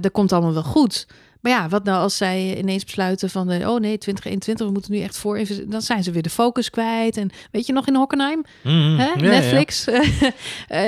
[0.00, 1.06] Dat komt allemaal wel goed.
[1.44, 3.46] Maar ja, wat nou als zij ineens besluiten van...
[3.46, 5.40] De, oh nee, 2021, we moeten nu echt voor...
[5.66, 7.16] Dan zijn ze weer de focus kwijt.
[7.16, 8.44] En weet je nog in Hockenheim?
[8.62, 9.06] Mm, Hè?
[9.06, 9.84] ja, Netflix.
[9.84, 10.02] Ja.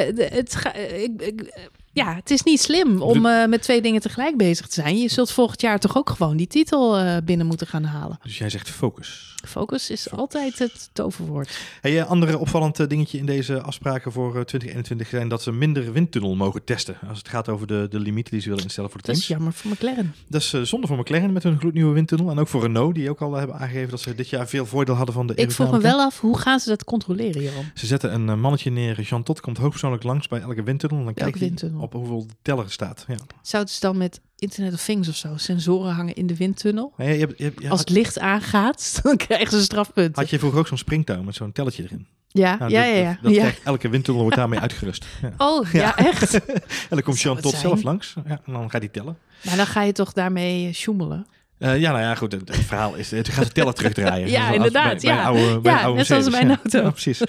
[0.06, 4.00] uh, het, ga, ik, ik, ja, het is niet slim om uh, met twee dingen
[4.00, 4.98] tegelijk bezig te zijn.
[4.98, 8.18] Je zult volgend jaar toch ook gewoon die titel uh, binnen moeten gaan halen.
[8.22, 9.34] Dus jij zegt focus.
[9.46, 10.18] Focus is focus.
[10.18, 11.58] altijd het toverwoord.
[11.80, 16.64] Hey, andere opvallend dingetje in deze afspraken voor 2021 zijn dat ze minder windtunnel mogen
[16.64, 16.96] testen.
[17.08, 19.20] Als het gaat over de, de limieten die ze willen instellen voor de teams.
[19.20, 20.14] Dat is jammer voor McLaren.
[20.28, 22.30] Dat is uh, zonde voor McLaren met hun gloednieuwe windtunnel.
[22.30, 24.94] En ook voor Renault, die ook al hebben aangegeven dat ze dit jaar veel voordeel
[24.94, 27.64] hadden van de Ik vroeg me wel af, hoe gaan ze dat controleren, Johan?
[27.74, 29.00] Ze zetten een mannetje neer.
[29.00, 30.98] Jean Tot komt hoogpersoonlijk langs bij elke windtunnel.
[30.98, 31.85] En dan kijkt windtunnel.
[31.86, 33.04] Op hoeveel teller staat.
[33.08, 33.16] Ja.
[33.42, 36.92] Zouden ze dan met Internet of Things of zo sensoren hangen in de windtunnel?
[36.96, 40.20] Ja, je hebt, je hebt, Als het licht aangaat, dan krijgen ze strafpunten.
[40.22, 42.06] Had je vroeger ook zo'n springtouw met zo'n telletje erin?
[42.28, 43.00] Ja, Nou, ja, dat- ja.
[43.00, 43.08] ja.
[43.12, 43.38] Dat, dat ja.
[43.40, 45.06] krijgt- elke windtunnel wordt daarmee uitgerust.
[45.36, 46.32] Oh, ja, echt?
[46.44, 48.14] En dan komt Jean het tot zelf langs.
[48.26, 49.18] Ja, en dan gaat hij tellen.
[49.44, 51.26] Maar dan ga je toch daarmee sjoemelen?
[51.58, 52.32] Eh, ja, nou ja, goed.
[52.32, 54.28] Het, het verhaal is, het gaat de teller terugdraaien.
[54.36, 55.24] Ja, inderdaad, Bij, bij ja.
[55.24, 56.82] oude, bij Ja, oude net zoals mijn auto.
[56.82, 57.22] Ja, precies.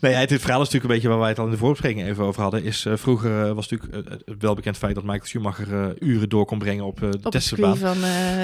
[0.00, 2.06] Nee, het, het verhaal is natuurlijk een beetje waar wij het al in de voorbespreking
[2.06, 2.64] even over hadden.
[2.64, 6.58] Is eh, vroeger eh, was natuurlijk het welbekend feit dat Michael Schumacher uren door kon
[6.58, 7.76] brengen op de Op testbaan.
[7.76, 7.96] van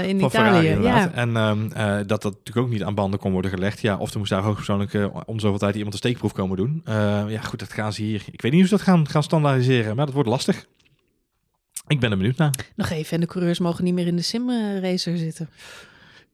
[0.05, 0.69] in Van Italië.
[0.69, 1.13] Ja.
[1.13, 3.81] En ehm, eh, dat dat natuurlijk ook niet aan banden kon worden gelegd.
[3.81, 6.83] Ja, of er moest daar hoogpersoonlijk om zoveel tijd iemand een steekproef komen doen.
[7.29, 8.23] Ja, goed, dat gaan ze hier.
[8.31, 10.67] Ik weet niet hoe ze dat gaan, gaan standaardiseren, maar dat wordt lastig.
[11.87, 12.55] Ik ben er benieuwd naar.
[12.77, 15.49] Nog even, en de coureurs mogen niet meer in de sim-racer zitten.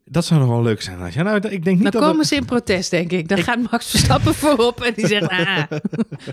[0.05, 1.13] Dat zou nog wel leuk zijn.
[1.13, 3.29] Ja, nou, ik denk niet Dan dat komen ze in protest, denk ik.
[3.29, 5.63] Dan gaat Max Verstappen voorop en die zegt, ah,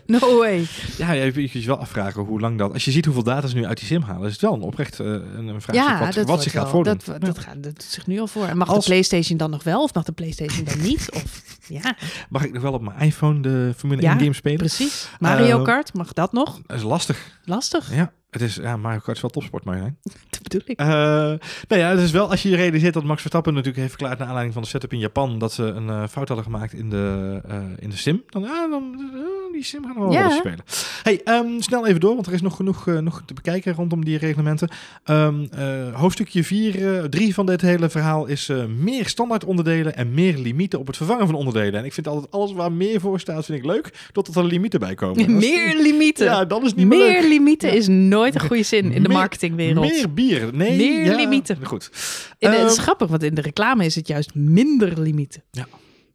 [0.05, 0.65] no way.
[0.97, 2.73] Ja, je kunt je wel afvragen hoe lang dat...
[2.73, 4.61] Als je ziet hoeveel data ze nu uit die sim halen, is het wel een
[4.61, 6.93] oprecht eh, een, een vraag Ja, wat, dat, wat wordt zich gaat voordoen.
[6.93, 7.17] Dat, Ja.
[7.19, 8.45] dat, gaat, dat zich nu al voor.
[8.45, 11.11] En mag Als- de PlayStation dan nog wel of mag de PlayStation dan niet?
[11.23, 11.95] Of, ja,
[12.29, 14.57] Mag ik nog wel op mijn iPhone de Formule Ja, 1 game spelen?
[14.57, 15.09] precies.
[15.19, 16.59] Mario Eh, Kart, mag dat nog?
[16.67, 17.39] Dat is lastig.
[17.45, 19.97] Lastig, Ja, het is, ja, Mario Kart is wel topsport, Marjolein.
[20.29, 20.79] dat bedoel ik.
[20.79, 20.87] Eh
[21.67, 24.17] nou ja, het is wel, als je je realiseert dat Max Verstappen natuurlijk heeft verklaard
[24.17, 26.89] naar aanleiding van de setup in Japan, dat ze een eh, fout hadden gemaakt in
[26.89, 28.23] de, eh, in de sim.
[28.25, 29.11] Dan, ja, dan
[29.51, 30.59] die sim gaan we wel spelen.
[31.03, 34.05] Hey, ehm, snel even door, want er is nog genoeg eh, nog te bekijken rondom
[34.05, 34.69] die reglementen.
[35.03, 40.13] Ehm, eh, hoofdstukje 4, 3 van dit hele verhaal is eh, meer standaard onderdelen en
[40.13, 41.79] meer limieten op het vervangen van onderdelen.
[41.79, 44.79] En ik vind altijd alles waar meer voor staat, vind ik leuk, totdat er limieten
[44.79, 45.37] bij komen.
[45.39, 46.25] Meer limieten.
[46.25, 47.19] Ja, dan is niet meer leuk.
[47.19, 47.75] meer limieten Ja.
[47.75, 49.85] is nooit een goede zin in de marketingwereld.
[49.91, 50.49] Meer bier.
[50.53, 51.57] Nee, Meer ja, limieten.
[51.65, 51.89] Goed.
[52.39, 55.43] En het is Ehm, grappig, want in de reclame is het juist minder limieten.
[55.51, 55.67] Ja.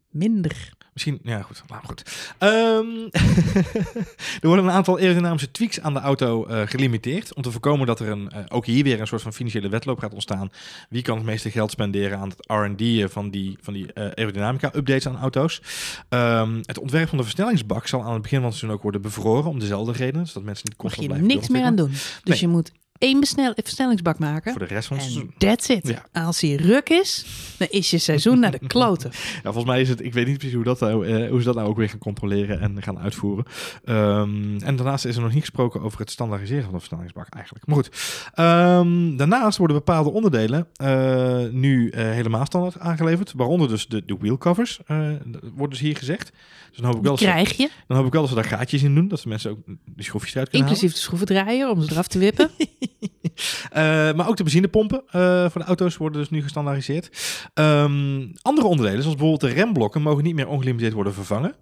[0.09, 0.73] Minder.
[0.95, 1.63] Misschien, ja goed.
[1.67, 2.33] Nou, goed.
[2.37, 2.87] Ehm,
[4.41, 7.33] er worden een aantal aerodynamische tweaks aan de auto eh, gelimiteerd.
[7.33, 9.99] Om te voorkomen dat er een, eh, ook hier weer een soort van financiële wedloop
[9.99, 10.51] gaat ontstaan.
[10.89, 15.07] Wie kan het meeste geld spenderen aan het R&D van die, van die eh, aerodynamica-updates
[15.07, 15.61] aan auto's.
[16.09, 19.01] Ehm, het ontwerp van de versnellingsbak zal aan het begin van het seizoen ook worden
[19.01, 19.49] bevroren.
[19.49, 20.27] Om dezelfde reden.
[20.27, 21.89] Zodat mensen niet Mag constant je blijven niks meer aan doen.
[21.89, 22.39] Dus Nee.
[22.39, 24.51] je moet één besnel- versnellingsbak maken.
[24.51, 25.33] Voor de rest van het En seizoen.
[25.37, 25.87] that's it.
[25.87, 26.23] Ja.
[26.25, 27.25] Als hij ruk is,
[27.57, 29.09] dan is je seizoen naar de kloten.
[29.13, 31.45] Ja, volgens mij is het, ik weet niet precies hoe, dat nou, eh, hoe ze
[31.45, 33.45] dat nou ook weer gaan controleren en gaan uitvoeren.
[33.85, 37.65] Ehm, en daarnaast is er nog niet gesproken over het standaardiseren van de versnellingsbak eigenlijk.
[37.67, 37.89] Maar goed,
[38.33, 43.33] Ehm, daarnaast worden bepaalde onderdelen eh, nu eh, helemaal standaard aangeleverd.
[43.35, 44.79] Waaronder dus de, de wheelcovers,
[45.55, 46.31] wordt dus hier gezegd.
[46.69, 48.29] Dus dan hoop, ik wel Die dat ze, krijg je, dan hoop ik wel dat
[48.29, 50.99] ze daar gaatjes in doen, dat de mensen ook de schroefjes eruit kunnen inclusief de
[51.01, 52.49] schroevendraaier om ze eraf te wippen.
[53.71, 53.81] Eh,
[54.13, 57.09] maar ook de benzinepompen eh, voor de auto's worden dus nu gestandaardiseerd.
[57.53, 61.55] Ehm, andere onderdelen, zoals bijvoorbeeld de remblokken, mogen niet meer ongelimiteerd worden vervangen.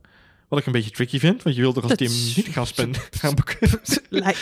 [0.48, 3.02] Wat ik een beetje tricky vind, want je wilt er als team niet gaan spenden.
[3.12, 3.34] Gaan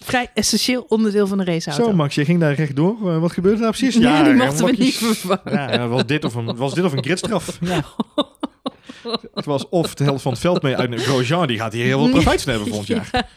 [0.00, 1.84] Vrij essentieel onderdeel van de raceauto.
[1.84, 2.96] Zo Max, je ging daar rechtdoor.
[3.04, 3.94] Uh, wat gebeurde daar precies?
[3.94, 5.72] Ja, die mochten we niet vervangen.
[5.72, 7.58] Ja, was dit of een, was dit of een gridstraf?
[7.60, 7.84] Ja.
[9.34, 11.98] Het was of de helft van het veld mee uit Grosjean, die gaat hier heel
[11.98, 13.28] veel profijt van hebben volgend jaar.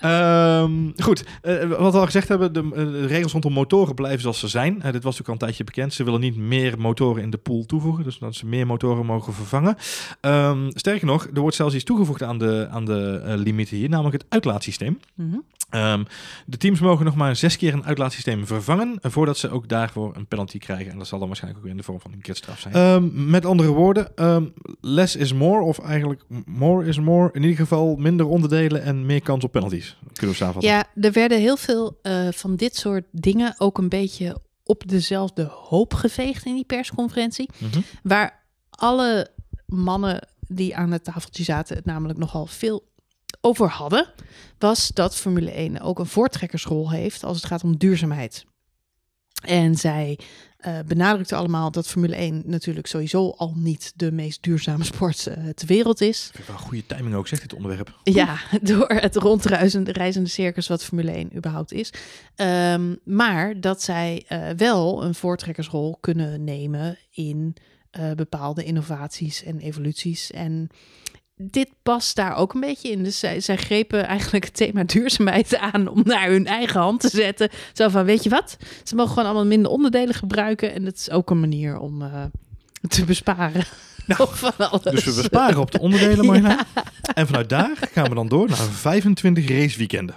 [0.00, 4.20] Ehm, goed, eh, wat we al gezegd hebben, de, eh, de regels rondom motoren blijven
[4.20, 4.82] zoals ze zijn.
[4.82, 5.94] Eh, dit was natuurlijk al een tijdje bekend.
[5.94, 9.32] Ze willen niet meer motoren in de pool toevoegen, dus dat ze meer motoren mogen
[9.32, 9.76] vervangen.
[10.20, 14.16] Ehm, sterker nog, er wordt zelfs iets toegevoegd aan de, aan de limieten hier, namelijk
[14.22, 15.00] het uitlaatsysteem.
[15.14, 15.36] Mhm.
[15.70, 16.04] Ehm,
[16.46, 20.26] de teams mogen nog maar zes keer een uitlaatsysteem vervangen voordat ze ook daarvoor een
[20.26, 20.92] penalty krijgen.
[20.92, 23.30] En dat zal dan waarschijnlijk ook in de vorm van een gridstraf zijn.
[23.30, 24.08] Met andere woorden,
[24.80, 27.30] less is more, of eigenlijk more is more.
[27.32, 29.89] In ieder geval minder onderdelen en meer kans op penalties.
[30.12, 30.70] Kunnen we samenvatten.
[30.70, 35.42] Ja, er werden heel veel eh, van dit soort dingen ook een beetje op dezelfde
[35.42, 37.50] hoop geveegd in die persconferentie.
[37.58, 37.80] Mhm.
[38.02, 39.30] Waar alle
[39.66, 42.88] mannen die aan het tafeltje zaten het namelijk nogal veel
[43.40, 44.12] over hadden,
[44.58, 48.44] was dat Formule 1 ook een voortrekkersrol heeft als het gaat om duurzaamheid.
[49.44, 50.18] En zij
[50.60, 55.48] eh benadrukten allemaal dat Formule 1 natuurlijk sowieso al niet de meest duurzame sport eh,
[55.48, 56.22] ter wereld is.
[56.22, 57.98] Vind ik wel een goede timing ook, zegt dit onderwerp.
[58.04, 61.92] Ja, door het rondreizende reizende circus wat Formule 1 überhaupt is.
[62.34, 67.56] Ehm, maar dat zij eh, wel een voortrekkersrol kunnen nemen in
[68.16, 70.30] bepaalde innovaties en evoluties.
[70.30, 70.70] En
[71.40, 73.02] dit past daar ook een beetje in.
[73.02, 77.08] Dus zij, zij grepen eigenlijk het thema duurzaamheid aan om naar hun eigen hand te
[77.08, 77.48] zetten.
[77.72, 78.56] Zo van, weet je wat?
[78.84, 80.74] Ze mogen gewoon allemaal minder onderdelen gebruiken.
[80.74, 82.22] En dat is ook een manier om eh,
[82.88, 83.64] te besparen.
[84.16, 84.82] van alles.
[84.82, 86.58] Dus we besparen op de onderdelen, Marjolein.
[87.14, 90.14] En vanuit daar gaan we dan door naar 25 raceweekenden.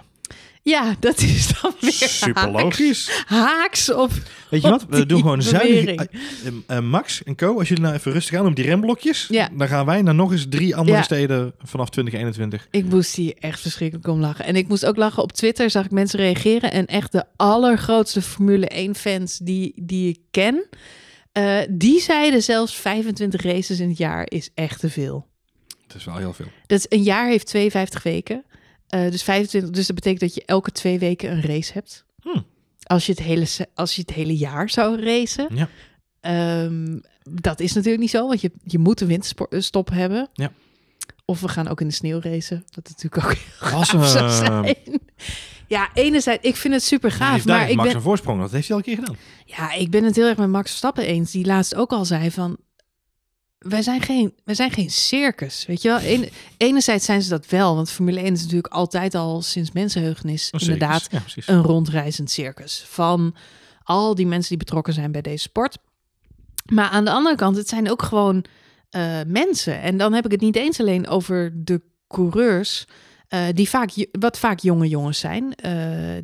[0.65, 3.23] Ja, dat is dan weer Super haaks, logisch.
[3.25, 4.11] haaks op.
[4.49, 4.85] Weet je wat?
[4.89, 5.79] We doen gewoon zuinig.
[5.79, 6.01] bewering.
[6.01, 9.27] Eh, eh, eh, Max en Co, als jullie nou even rustig aan op die remblokjes.
[9.29, 9.49] Ja.
[9.57, 11.03] Dan gaan wij naar nog eens drie andere Ja.
[11.03, 12.67] steden vanaf 2021.
[12.71, 14.45] Ik moest hier echt verschrikkelijk om lachen.
[14.45, 16.71] En ik moest ook lachen op Twitter, zag ik mensen reageren.
[16.71, 20.65] En echt de allergrootste Formule 1-fans die, die ik ken,
[21.31, 25.27] eh, die zeiden zelfs 25 races in het jaar is echt te veel.
[25.87, 26.47] Dat is wel heel veel.
[26.67, 28.43] Dat is, een jaar heeft 52 weken.
[28.93, 32.05] Eh, dus 25, dus dat betekent dat je elke twee weken een race hebt.
[32.21, 32.45] Hmm.
[32.83, 35.47] Als, je het hele, als je het hele jaar zou racen.
[35.53, 35.69] Ja.
[36.19, 40.29] Ehm, dat is natuurlijk niet zo, want je, je moet een winterstop hebben.
[40.33, 40.51] Ja.
[41.25, 42.63] Of we gaan ook in de sneeuw racen.
[42.71, 44.75] Wat natuurlijk ook Was, zou eh, zijn.
[45.67, 47.45] Ja, enerzijds, ik vind het super gaaf.
[47.45, 48.41] Maar ik Max ben, een voorsprong.
[48.41, 49.17] Dat heeft hij al een keer gedaan.
[49.45, 51.31] ja, ik ben het heel erg met Max Verstappen eens.
[51.31, 52.57] Die laatst ook al zei van...
[53.63, 55.97] Wij zijn geen, wij zijn geen circus, weet je wel.
[55.99, 60.43] Ene- enerzijds zijn ze dat wel, want Formule 1 is natuurlijk altijd al sinds mensenheugenis
[60.43, 60.67] circus.
[60.67, 62.85] inderdaad Ja, een rondreizend circus.
[62.87, 63.35] Van
[63.83, 65.77] al die mensen die betrokken zijn bij deze sport.
[66.73, 68.45] Maar aan de andere kant, het zijn ook gewoon
[68.89, 69.81] eh, mensen.
[69.81, 72.85] En dan heb ik het niet eens alleen over de coureurs.
[73.27, 75.55] Eh, die vaak, wat vaak jonge jongens zijn.
[75.55, 75.73] eh,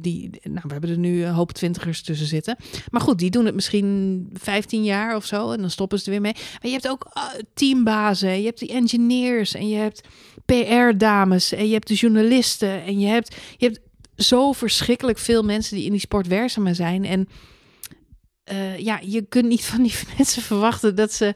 [0.02, 2.58] die, nou, we hebben er nu een hoop twintigers tussen zitten.
[2.90, 5.52] Maar goed, die doen het misschien 15 jaar of zo.
[5.52, 6.34] En dan stoppen ze er weer mee.
[6.34, 8.40] Maar je hebt ook eh, teambazen.
[8.40, 9.54] Je hebt die engineers.
[9.54, 10.08] En je hebt
[10.46, 11.52] PR-dames.
[11.52, 12.84] En je hebt de journalisten.
[12.84, 13.80] En je hebt, je hebt
[14.16, 17.06] zo verschrikkelijk veel mensen die in die sport werkzaam zijn.
[17.06, 17.28] En
[18.78, 21.34] ja, je kunt niet van die mensen verwachten dat ze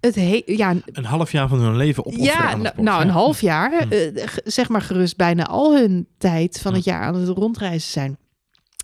[0.00, 2.86] het he ja, Een half jaar van hun leven opofferen ja, aan nou, sport.
[2.86, 3.92] nou, een half jaar, Hm.
[3.92, 7.90] eh, g- zeg maar gerust bijna al hun tijd van het jaar aan het rondreizen
[7.90, 8.18] zijn.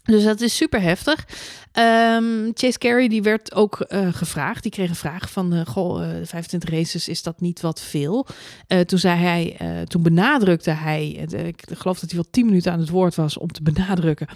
[0.05, 1.25] Dus dat is super heftig.
[1.73, 4.63] Ehm, Chase Carey die werd ook eh, gevraagd.
[4.63, 8.27] Die kreeg een vraag van, eh, goh, eh, 25 races, is dat niet wat veel?
[8.67, 12.47] Eh, toen zei hij, eh, toen benadrukte hij, eh, ik geloof dat hij wel 10
[12.47, 14.27] minuten aan het woord was om te benadrukken,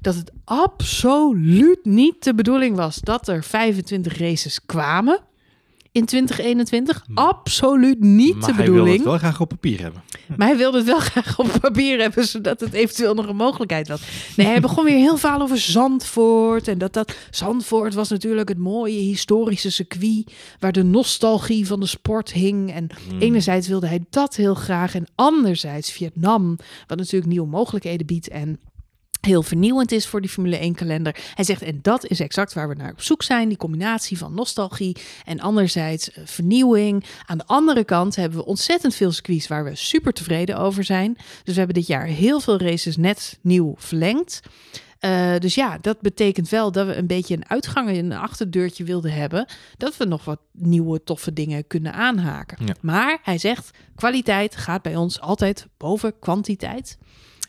[0.00, 5.20] dat het absoluut niet de bedoeling was dat er 25 races kwamen
[5.94, 7.04] in 2021.
[7.06, 7.18] Hm.
[7.18, 8.96] Absoluut niet maar de hij wil bedoeling.
[8.96, 10.02] het wel graag op papier hebben.
[10.36, 13.88] Maar hij wilde het wel graag op papier hebben, zodat het eventueel nog een mogelijkheid
[13.88, 14.00] was.
[14.36, 16.68] Nee, hij begon weer heel veel over Zandvoort.
[16.68, 20.32] En dat dat Zandvoort was natuurlijk het mooie historische circuit.
[20.58, 22.72] Waar de nostalgie van de sport hing.
[22.72, 23.20] En Hmm.
[23.20, 24.94] enerzijds wilde hij dat heel graag.
[24.94, 28.28] En anderzijds Vietnam, wat natuurlijk nieuwe mogelijkheden biedt.
[28.28, 28.58] En
[29.24, 31.16] heel vernieuwend is voor die Formule 1 kalender.
[31.34, 33.48] Hij zegt, en dat is exact waar we naar op zoek zijn.
[33.48, 37.04] Die combinatie van nostalgie en anderzijds eh, vernieuwing.
[37.26, 41.14] Aan de andere kant hebben we ontzettend veel circuits waar we super tevreden over zijn.
[41.16, 44.40] Dus we hebben dit jaar heel veel races net nieuw verlengd.
[45.04, 48.84] Eh, dus ja, dat betekent wel dat we een beetje een uitgang en een achterdeurtje
[48.84, 49.46] wilden hebben.
[49.76, 52.66] Dat we nog wat nieuwe toffe dingen kunnen aanhaken.
[52.66, 52.74] Ja.
[52.80, 56.98] Maar hij zegt, kwaliteit gaat bij ons altijd boven kwantiteit.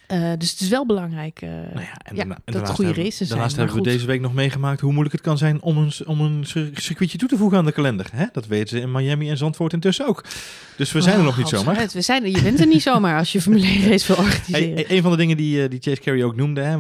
[0.08, 2.94] Eh, dus het is wel belangrijk eh, Nou ja, en ja, daarna- en dat goede
[2.94, 3.30] races zijn.
[3.30, 6.22] Daarnaast hebben we deze week nog meegemaakt hoe moeilijk het kan zijn om een, om
[6.22, 8.08] een cir- circuitje toe te voegen aan de kalender.
[8.12, 8.26] Hè?
[8.32, 10.24] Dat weten ze in Miami en Zandvoort intussen ook.
[10.78, 11.88] Dus we zijn er Oh, nog niet zomaar.
[11.94, 14.74] We zijn er, je bent er niet zomaar als je Formule 1 race wil organiseren.
[14.74, 16.78] Hey, een van de dingen die, eh, die Chase Carey ook noemde, hè,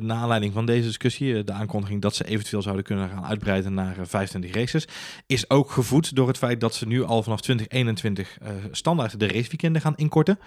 [0.00, 3.98] na aanleiding van deze discussie, de aankondiging dat ze eventueel zouden kunnen gaan uitbreiden naar
[3.98, 4.86] eh, 25 races,
[5.26, 9.26] is ook gevoed door het feit dat ze nu al vanaf 2021 eh, standaard de
[9.26, 10.38] raceweekenden gaan inkorten.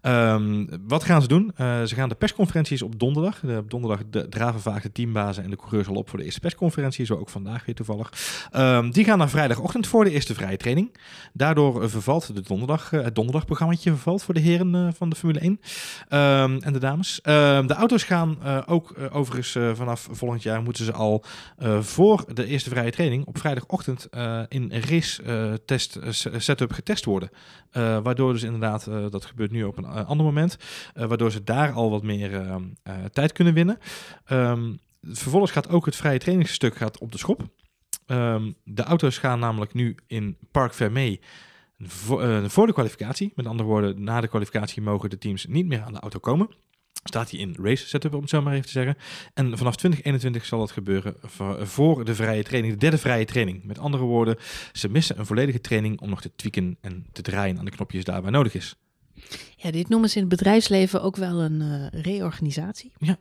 [0.00, 1.52] Ehm, wat gaan ze doen?
[1.68, 3.40] Eh, ze gaan de persconferenties op donderdag.
[3.40, 6.24] De, op donderdag de, draven vaak de teambazen en de coureurs al op voor de
[6.24, 8.12] eerste persconferentie, zo ook vandaag weer toevallig.
[8.50, 10.96] Ehm, die gaan naar vrijdagochtend voor de eerste vrije training.
[11.32, 15.44] Daardoor eh, vervalt de donderdag, eh, het donderdagprogrammaatje vervalt voor de heren van de Formule
[15.44, 15.60] 1
[16.08, 17.20] Ehm, en de dames.
[17.20, 21.24] Ehm, de auto's gaan ook overigens vanaf volgend jaar moeten ze al
[21.80, 24.08] voor de eerste vrije training op vrijdagochtend
[24.48, 25.22] in race
[25.64, 25.98] test
[26.36, 27.30] setup getest worden.
[28.02, 30.56] Waardoor dus inderdaad, dat gebeurt nu op een ander moment,
[30.94, 33.78] waardoor ze daar al wat meer eh, eh, tijd kunnen winnen.
[34.24, 37.48] Ehm, vervolgens gaat ook het vrije trainingsstuk gaat op de schop.
[38.06, 41.20] Ehm, de auto's gaan namelijk nu in Park Vermee
[41.78, 43.32] voor, eh, voor de kwalificatie.
[43.34, 46.48] Met andere woorden, na de kwalificatie mogen de teams niet meer aan de auto komen.
[47.04, 48.96] Staat hij in race setup, om het zo maar even te zeggen.
[49.34, 51.14] En vanaf 2021 zal dat gebeuren
[51.66, 53.64] voor de vrije training, de derde vrije training.
[53.64, 54.36] Met andere woorden,
[54.72, 58.04] ze missen een volledige training om nog te tweaken en te draaien aan de knopjes
[58.04, 58.76] daar waar nodig is.
[59.56, 62.92] Ja, dit noemen ze in het bedrijfsleven ook wel een eh, reorganisatie.
[62.98, 63.16] Ja.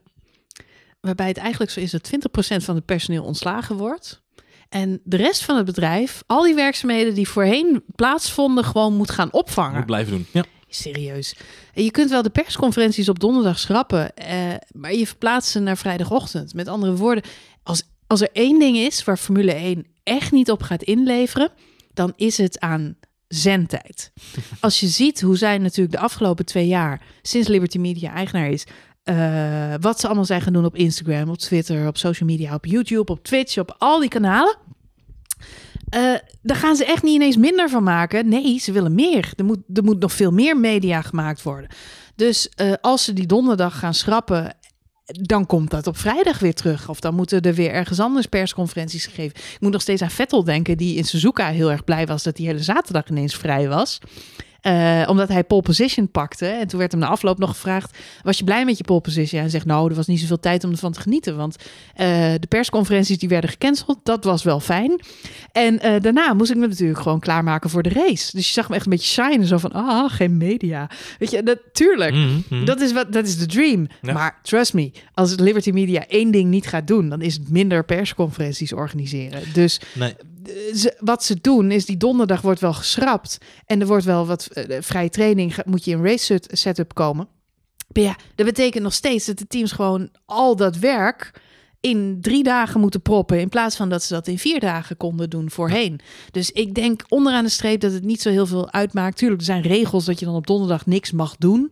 [1.02, 4.22] Waarbij het eigenlijk zo is dat 20% van het personeel ontslagen wordt.
[4.70, 9.34] En de rest van het bedrijf, al die werkzaamheden die voorheen plaatsvonden, gewoon moet gaan
[9.34, 9.76] opvangen.
[9.76, 10.26] Moet blijven doen.
[10.32, 10.44] Ja.
[10.70, 11.36] Serieus.
[11.74, 15.78] En je kunt wel de persconferenties op donderdag schrappen, eh, maar je verplaatst ze naar
[15.78, 16.54] vrijdagochtend.
[16.54, 17.24] Met andere woorden,
[17.64, 21.52] als, als er één ding is waar Formule 1 echt niet op gaat inleveren,
[21.94, 22.98] dan is het aan
[23.28, 24.12] zendtijd.
[24.60, 28.66] Als je ziet hoe zij natuurlijk de afgelopen twee jaar, sinds Liberty Media eigenaar is,
[29.04, 32.66] eh, wat ze allemaal zijn gaan doen op Instagram, op Twitter, op social media, op
[32.66, 34.58] YouTube, op Twitch, op al die kanalen.
[36.42, 38.28] Daar gaan ze echt niet ineens minder van maken.
[38.28, 39.32] Nee, ze willen meer.
[39.36, 41.70] Er moet, er moet nog veel meer media gemaakt worden.
[42.16, 44.56] Dus eh, als ze die donderdag gaan schrappen,
[45.08, 46.90] dan komt dat op vrijdag weer terug.
[46.90, 49.36] Of dan moeten er weer ergens anders persconferenties gegeven.
[49.38, 52.36] Ik moet nog steeds aan Vettel denken, die in Suzuka heel erg blij was dat
[52.36, 54.00] die hele zaterdag ineens vrij was.
[54.62, 56.46] Eh, omdat hij pole position pakte.
[56.46, 59.32] En toen werd hem na afloop nog gevraagd: Was je blij met je pole position?
[59.32, 61.36] En hij zegt: Nou, er was niet zoveel tijd om ervan te genieten.
[61.38, 61.56] Want
[61.96, 62.08] eh,
[62.40, 65.02] de persconferenties die werden gecanceld, dat was wel fijn.
[65.52, 68.36] En eh, daarna moest ik me natuurlijk gewoon klaarmaken voor de race.
[68.36, 69.48] Dus je zag me echt een beetje shinen.
[69.48, 70.90] Zo van: Ah, geen media.
[71.20, 72.14] Weet je, natuurlijk.
[72.14, 72.66] Mhm, mhm.
[72.66, 73.88] Dat is, wat, dat is de dream.
[74.02, 74.14] Ja.
[74.14, 77.86] Maar trust me, als Liberty Media één ding niet gaat doen, dan is het minder
[77.86, 79.42] persconferenties organiseren.
[79.54, 80.14] Dus Nee.
[80.48, 84.26] Eh, ze- wat ze doen is die donderdag wordt wel geschrapt en er wordt wel
[84.26, 87.28] wat eh, vrije training, moet je in race set- setup komen.
[87.94, 91.42] Maar ja, dat betekent nog steeds dat de teams gewoon al dat werk
[91.80, 95.30] in drie dagen moeten proppen in plaats van dat ze dat in vier dagen konden
[95.30, 96.00] doen voorheen.
[96.32, 99.18] Dus ik denk onderaan de streep dat het niet zo heel veel uitmaakt.
[99.18, 101.72] Tuurlijk, er zijn regels dat je dan op donderdag niks mag doen.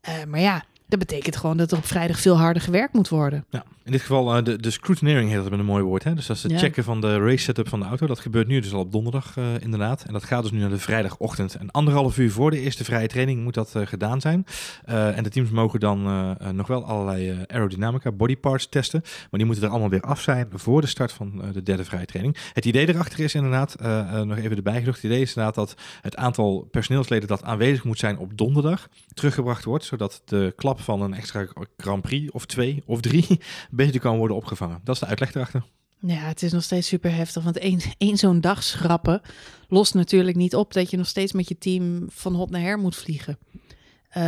[0.00, 3.44] Eh, maar ja, dat betekent gewoon dat er op vrijdag veel harder gewerkt moet worden.
[3.50, 6.04] Ja, in dit geval eh, de, de scrutineering heet dat met een mooi woord.
[6.04, 6.14] Hè?
[6.14, 6.58] Dus dat is het Ja.
[6.58, 8.06] checken van de race setup van de auto.
[8.06, 10.02] Dat gebeurt nu dus al op donderdag eh, inderdaad.
[10.02, 11.54] En dat gaat dus nu naar de vrijdagochtend.
[11.54, 14.46] En anderhalf uur voor de eerste vrije training moet dat eh, gedaan zijn.
[14.84, 16.02] En de teams mogen dan
[16.52, 19.00] nog wel allerlei aerodynamica, body parts testen.
[19.02, 22.04] Maar die moeten er allemaal weer af zijn voor de start van de derde vrije
[22.04, 22.36] training.
[22.52, 23.76] Het idee erachter is inderdaad,
[24.24, 24.96] nog even erbij gezocht.
[25.02, 29.64] Het idee is inderdaad dat het aantal personeelsleden dat aanwezig moet zijn op donderdag teruggebracht
[29.64, 29.84] wordt.
[29.84, 33.26] Zodat de klap van een extra Grand Prix of twee of drie
[33.84, 34.80] beter kan worden opgevangen.
[34.84, 35.62] Dat is de uitleg erachter.
[35.98, 37.42] Ja, het is nog steeds super heftig.
[37.42, 39.20] Want één, één zo'n dag schrappen
[39.68, 42.78] lost natuurlijk niet op dat je nog steeds met je team van hot naar her
[42.78, 43.38] moet vliegen.
[44.10, 44.22] Eh,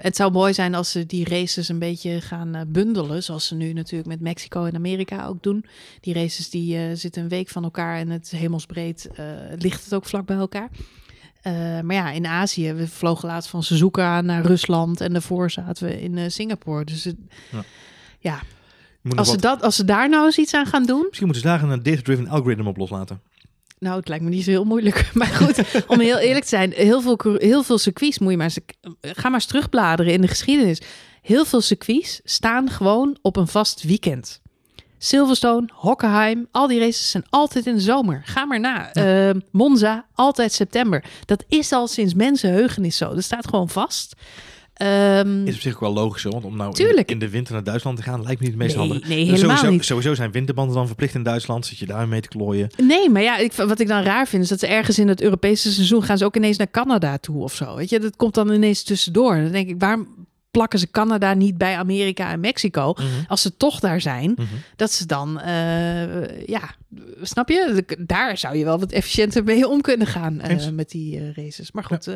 [0.00, 3.22] het zou mooi zijn als ze die races een beetje gaan eh, bundelen.
[3.22, 5.64] Zoals ze nu natuurlijk met Mexico en Amerika ook doen.
[6.00, 9.10] Die races die eh, zitten een week van elkaar en het hemelsbreed
[9.58, 10.70] ligt het ook vlak bij elkaar.
[11.82, 16.02] Maar ja, in Azië, we vlogen laatst van Suzuka naar Rusland en daarvoor zaten we
[16.02, 16.84] in Singapore.
[16.84, 17.16] Dus het,
[17.50, 17.64] Ja.
[18.18, 18.40] ja,
[19.16, 21.42] als ze, wat- dat, als ze daar nou eens iets aan gaan doen, Misschien moeten
[21.50, 23.20] ze daar een data-driven algoritme op loslaten.
[23.78, 25.10] Nou, het lijkt me niet zo heel moeilijk.
[25.14, 28.46] Maar goed, om heel eerlijk te zijn, heel veel, heel veel circuits moet je maar
[28.46, 28.58] eens,
[29.00, 30.80] ga maar eens terugbladeren in de geschiedenis.
[31.22, 34.40] Heel veel circuits staan gewoon op een vast weekend.
[34.98, 38.22] Silverstone, Hockenheim, al die races zijn altijd in de zomer.
[38.24, 38.92] Ga maar na.
[38.92, 41.04] Eh, Monza, altijd september.
[41.24, 43.14] Dat is al sinds mensenheugenis zo.
[43.14, 44.14] Dat staat gewoon vast.
[44.82, 47.64] Ehm, Is op zich ook wel logisch, want om nou in, in de winter naar
[47.64, 49.08] Duitsland te gaan, lijkt me niet het meest Nee, handig.
[49.08, 49.84] nee, Dus helemaal sowieso, niet.
[49.84, 52.70] Sowieso zijn winterbanden dan verplicht in Duitsland, zit je daar mee te klooien.
[52.76, 55.20] Nee, maar ja, ik, wat ik dan raar vind is dat ze ergens in het
[55.22, 57.76] Europese seizoen gaan ze ook ineens naar Canada toe of zo.
[57.76, 59.34] Weet je, dat komt dan ineens tussendoor.
[59.34, 60.08] Dan denk ik, waarom
[60.50, 62.94] plakken ze Canada niet bij Amerika en Mexico?
[63.28, 64.46] Als ze toch daar zijn, Mhm.
[64.76, 66.74] dat ze dan, eh, ja,
[67.22, 67.84] snap je?
[67.98, 71.72] Daar zou je wel wat efficiënter mee om kunnen gaan eh, met die eh, races.
[71.72, 72.08] Maar goed,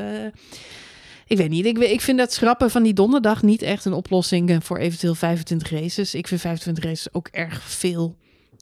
[1.27, 1.67] ik weet niet.
[1.67, 5.15] Ik, ik vind dat schrappen van die donderdag niet echt een oplossing eh, voor eventueel
[5.15, 6.15] 25 races.
[6.15, 8.17] Ik vind 25 races ook erg veel.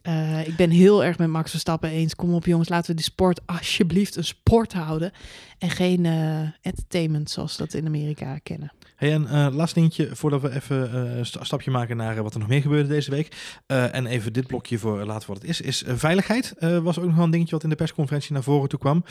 [0.05, 2.15] Eh, ik ben heel erg met Max Verstappen eens.
[2.15, 5.13] Kom op jongens, laten we de sport alsjeblieft een sport houden.
[5.59, 8.73] En geen eh, entertainment zoals we dat in Amerika kennen.
[8.97, 12.39] Hey, en eh laatst dingetje, voordat we even een sta- stapje maken naar wat er
[12.39, 13.57] nog meer gebeurde deze week.
[13.67, 15.61] En even dit blokje voor laten wat het is.
[15.61, 18.79] Is veiligheid was ook nog wel een dingetje wat in de persconferentie naar voren toe
[18.79, 19.05] kwam.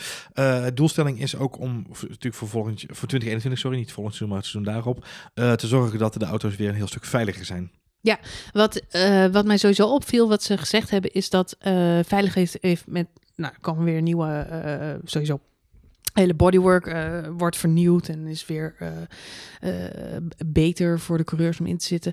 [0.74, 4.52] Doelstelling is ook om, natuurlijk voor, volgend, voor 2021, sorry, niet volgend seizoen, maar het
[4.52, 5.06] seizoen daarop,
[5.58, 7.70] te zorgen dat de auto's weer een heel stuk veiliger zijn.
[8.52, 12.86] Wat, eh, wat mij sowieso opviel, wat ze gezegd hebben, is dat eh veiligheid heeft
[12.86, 15.40] met, nou, er komen weer nieuwe, eh, sowieso
[16.12, 16.96] hele bodywork
[17.36, 18.74] wordt vernieuwd en is weer
[20.46, 22.12] beter voor de coureurs om in te zitten.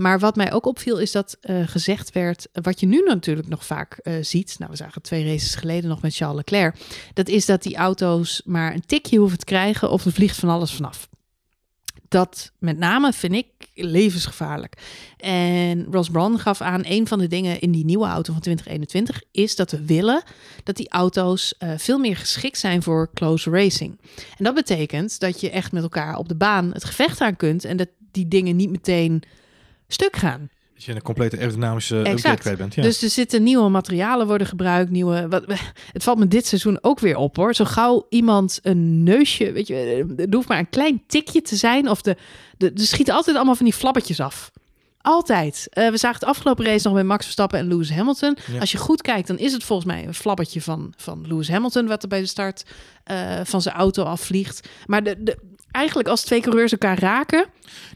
[0.00, 4.00] Maar wat mij ook opviel is dat gezegd werd, wat je nu natuurlijk nog vaak
[4.20, 6.76] ziet, nou we zagen twee races geleden nog met Charles Leclerc,
[7.14, 10.48] dat is dat die auto's maar een tikje hoeven te krijgen of er vliegt van
[10.48, 11.08] alles vanaf.
[12.08, 14.74] Dat met name vind ik levensgevaarlijk.
[15.16, 19.22] En Ross Brawn gaf aan, een van de dingen in die nieuwe auto van 2021
[19.32, 20.22] is dat we willen
[20.64, 24.00] dat die auto's eh, veel meer geschikt zijn voor close racing.
[24.36, 27.64] En dat betekent dat je echt met elkaar op de baan het gevecht aan kunt
[27.64, 29.22] en dat die dingen niet meteen
[29.88, 30.48] stuk gaan.
[30.78, 32.58] Dat je een complete aerodynamische upgrade Exact.
[32.58, 32.74] bent.
[32.74, 32.82] Ja.
[32.82, 35.28] Dus er zitten nieuwe materialen worden gebruikt, nieuwe.
[35.28, 35.44] Wat,
[35.92, 37.54] het valt me dit seizoen ook weer op hoor.
[37.54, 41.88] Zo gauw iemand een neusje, weet je, er hoeft maar een klein tikje te zijn
[41.88, 42.16] of de,
[42.56, 44.50] de, de schieten altijd allemaal van die flappetjes af.
[45.00, 45.66] Altijd.
[45.70, 48.36] Eh, we zagen het afgelopen race nog met Max Verstappen en Lewis Hamilton.
[48.52, 48.58] Ja.
[48.58, 51.86] Als je goed kijkt, dan is het volgens mij een flappetje van, van Lewis Hamilton,
[51.86, 52.64] wat er bij de start
[53.04, 54.68] eh, van zijn auto afvliegt.
[54.86, 55.38] Maar de, de,
[55.78, 57.46] eigenlijk als twee coureurs elkaar raken,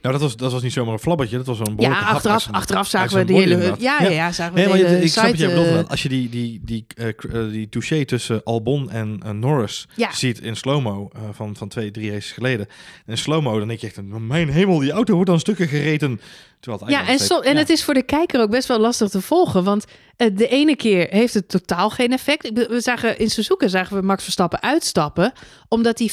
[0.02, 2.54] Nou, dat was, dat was niet zomaar een flabbetje, dat was behoorlijke ja, achteraf, zijn-
[2.54, 3.52] achteraf zagen we body hele.
[3.54, 3.80] inderdaad.
[3.80, 5.66] Ja, ja, ja, zagen we Nee, de je- hele ik snap jij bedoelt.
[5.84, 5.90] eh.
[5.90, 7.08] Als je die, die, die, eh,
[7.50, 10.12] die touché tussen Albon en Norris Ja.
[10.12, 12.66] ziet in slow-mo van, van twee, drie races geleden.
[13.06, 16.20] In slow-mo, dan denk je echt, mijn hemel, die auto wordt dan stukken gereten
[16.60, 17.58] Terwijl het Ja, en, en ja.
[17.58, 19.64] het is voor de kijker ook best wel lastig te volgen.
[19.64, 19.84] Want
[20.32, 22.52] de ene keer heeft het totaal geen effect.
[22.68, 25.32] We zagen in Suzuka zagen we Max Verstappen uitstappen.
[25.68, 26.12] Omdat hij 25%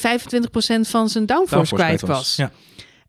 [0.82, 2.36] van zijn downforce, Downforce kwijt was.
[2.36, 2.52] Ja.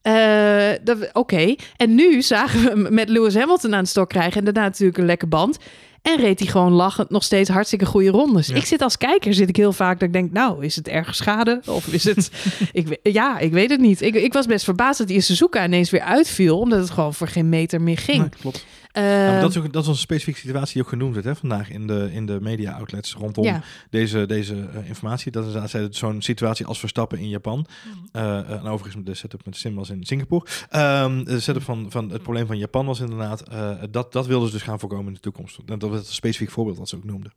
[0.03, 1.55] Eh, Oké.
[1.77, 4.39] En nu zagen we hem met Lewis Hamilton aan de stok krijgen.
[4.39, 5.59] En daarna natuurlijk een lekke band.
[6.03, 8.47] En reed hij gewoon lachend nog steeds hartstikke goede rondes.
[8.47, 8.55] Ja.
[8.55, 11.15] Ik zit als kijker, zit ik heel vaak dat ik denk, nou, is het erg
[11.15, 11.61] schade?
[11.67, 12.31] Of is het...
[12.73, 14.01] ik, ja, ik weet het niet.
[14.01, 16.59] Ik, ik was best verbaasd dat in Suzuka ineens weer uitviel.
[16.59, 18.19] Omdat het gewoon voor geen meter meer ging.
[18.19, 18.67] Nee, klopt.
[18.93, 21.71] Eh, dat, is ook, dat is een specifieke situatie die ook genoemd werd hè, vandaag
[21.71, 23.63] in de, in de media outlets rondom ja.
[23.91, 25.33] deze, deze eh, informatie.
[25.33, 27.67] Dat is zo'n situatie als Verstappen in Japan.
[28.13, 30.47] Eh, en overigens de setup met Sim was in Singapore.
[30.69, 33.45] Ehm, de setup van, van het probleem van Japan was inderdaad,
[33.91, 35.59] dat, dat wilden ze dus gaan voorkomen in de toekomst.
[35.67, 37.33] En dat een specifiek voorbeeld wat ze ook noemden.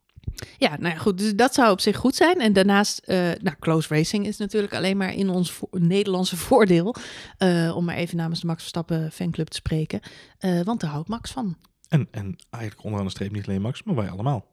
[0.57, 1.17] ja, nou ja, goed.
[1.17, 2.39] Dus dat zou op zich goed zijn.
[2.41, 6.95] En daarnaast, eh, nou, close racing is natuurlijk alleen maar in ons vo- Nederlandse voordeel.
[7.37, 9.99] Eh, om maar even namens de Max Verstappen fanclub te spreken.
[10.37, 11.57] Eh, want daar houdt Max van.
[11.89, 14.45] En, en eigenlijk onderaan de streep niet alleen Max, maar wij allemaal.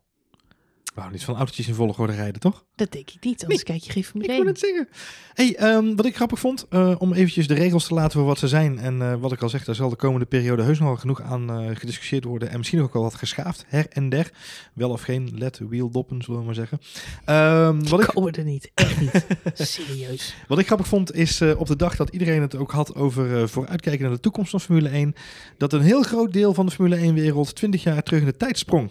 [0.94, 2.64] Houden niet van autootjes in volgorde rijden, toch?
[2.74, 4.46] Dat denk ik niet, anders kijk je geen Ik Formule wil 1.
[4.46, 4.88] het zeggen.
[5.34, 8.38] Hey, ehm, wat ik grappig vond, eh, om eventjes de regels te laten voor wat
[8.38, 8.78] ze zijn.
[8.78, 11.22] En eh, wat ik al zeg, daar zal de komende periode heus nog wel genoeg
[11.22, 12.50] aan eh, gediscussieerd worden.
[12.50, 14.30] En misschien ook wel wat geschaafd, her en der.
[14.74, 16.80] Wel of geen let wheel doppen, zullen we maar zeggen.
[17.24, 19.26] Ehm, wat, ik, er niet, echt niet.
[19.68, 20.34] Serieus.
[20.48, 24.02] wat ik grappig vond, is op de dag dat iedereen het ook had over vooruitkijken
[24.02, 25.14] naar de toekomst van Formule 1.
[25.56, 28.58] Dat een heel groot deel van de Formule 1-wereld 20 jaar terug in de tijd
[28.58, 28.90] sprong.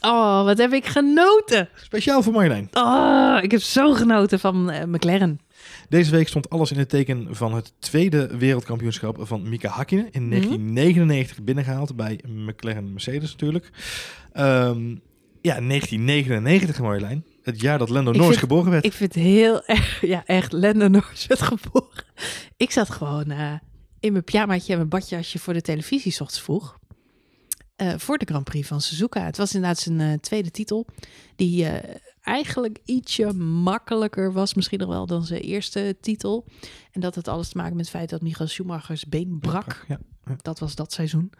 [0.00, 1.68] Oh, wat heb ik genoten.
[1.74, 2.68] Speciaal voor Marjolein.
[2.72, 5.40] Oh, ik heb zo genoten van eh, McLaren.
[5.88, 10.30] Deze week stond alles in het teken van het tweede wereldkampioenschap van Mika Hakkinen in
[10.30, 13.70] 1999 binnengehaald bij McLaren Mercedes natuurlijk.
[14.32, 14.88] Ehm,
[15.40, 17.24] ja, 1999 Marjolein.
[17.42, 18.84] Het jaar dat Lando Norris geboren werd.
[18.84, 22.04] Ik vind het heel erg, ja echt, Lando Norris werd geboren.
[22.56, 23.52] Ik zat gewoon eh,
[24.00, 26.78] in mijn pyjamaatje en mijn badjasje voor de televisie 's ochtends vroeg.
[27.80, 29.24] Eh, voor de Grand Prix van Suzuka.
[29.24, 30.86] Het was inderdaad zijn eh, tweede titel.
[31.36, 36.46] Die eh, eigenlijk ietsje makkelijker was misschien nog wel dan zijn eerste titel.
[36.92, 39.84] En dat had alles te maken met het feit dat Michael Schumacher's been brak.
[39.88, 39.98] Ja.
[40.42, 41.32] Dat was dat seizoen.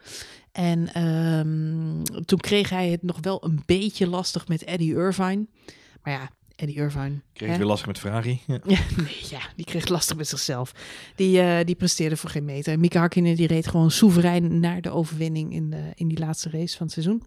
[0.53, 5.47] En ehm, toen kreeg hij het nog wel een beetje lastig met Eddie Irvine.
[6.03, 6.31] Maar ja,
[6.61, 7.21] Eddie Irvine.
[7.33, 8.41] Kreeg het weer lastig met Ferrari.
[8.47, 8.59] Ja.
[8.67, 10.73] Ja, nee, ja, die kreeg lastig met zichzelf.
[11.17, 12.79] Die, eh, die presteerde voor geen meter.
[12.79, 16.77] Mika Hakkinen die reed gewoon soeverein naar de overwinning in, de, in die laatste race
[16.77, 17.23] van het seizoen.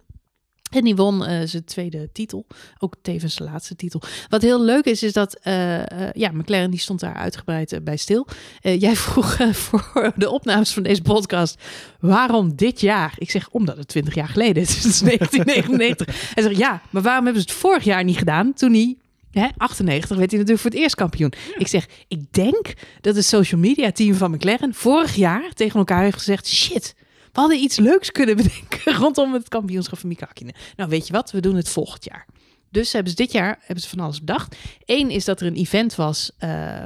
[0.70, 2.48] En die won eh, zijn tweede titel.
[2.80, 4.02] Ook tevens zijn laatste titel.
[4.30, 5.36] Wat heel leuk is, is dat...
[5.40, 8.28] eh, eh, ja, McLaren die stond daar uitgebreid eh, bij stil.
[8.62, 11.62] Eh, jij vroeg eh, voor de opnames van deze podcast...
[12.00, 13.14] waarom dit jaar?
[13.18, 14.76] Ik zeg, omdat het 20 jaar geleden is.
[14.84, 16.34] Het is 1999.
[16.34, 18.54] Hij zegt, ja, maar waarom hebben ze het vorig jaar niet gedaan...
[18.54, 18.98] toen hij
[19.34, 21.34] Hè, 98 werd hij natuurlijk voor het eerst kampioen.
[21.58, 26.04] Ik zeg, ik denk dat het social media team van McLaren vorig jaar tegen elkaar
[26.04, 26.96] heeft gezegd: shit,
[27.32, 30.54] we hadden iets leuks kunnen bedenken rondom het kampioenschap van Mika Hakkinen.
[30.76, 31.32] Nou, weet je wat?
[31.32, 32.26] We doen het volgend jaar.
[32.70, 34.56] Dus hebben ze dit jaar hebben ze van alles bedacht.
[34.86, 36.84] Eén is dat er een event was eh,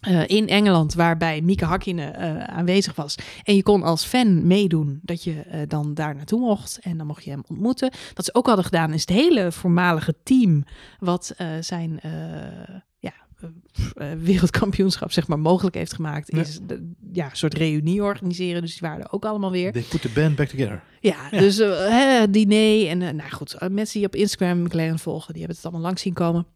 [0.00, 3.14] eh, in Engeland waarbij Mika Hakkinen eh, aanwezig was.
[3.42, 6.78] En je kon als fan meedoen dat je eh, dan daar naartoe mocht.
[6.82, 7.92] En dan mocht je hem ontmoeten.
[8.14, 10.64] Wat ze ook hadden gedaan is het hele voormalige team
[10.98, 12.00] wat zijn
[12.98, 13.12] ja,
[14.18, 16.32] wereldkampioenschap zeg maar mogelijk heeft gemaakt.
[16.32, 16.40] Ja.
[16.40, 18.62] Is de, ja, een soort reunie organiseren.
[18.62, 19.72] Dus die waren er ook allemaal weer.
[19.72, 20.82] They put the band back together.
[21.00, 21.38] Ja, Ja.
[21.38, 25.66] dus hè, diner en nou goed, mensen die op Instagram McLaren volgen, die hebben het
[25.66, 26.46] allemaal langs zien komen.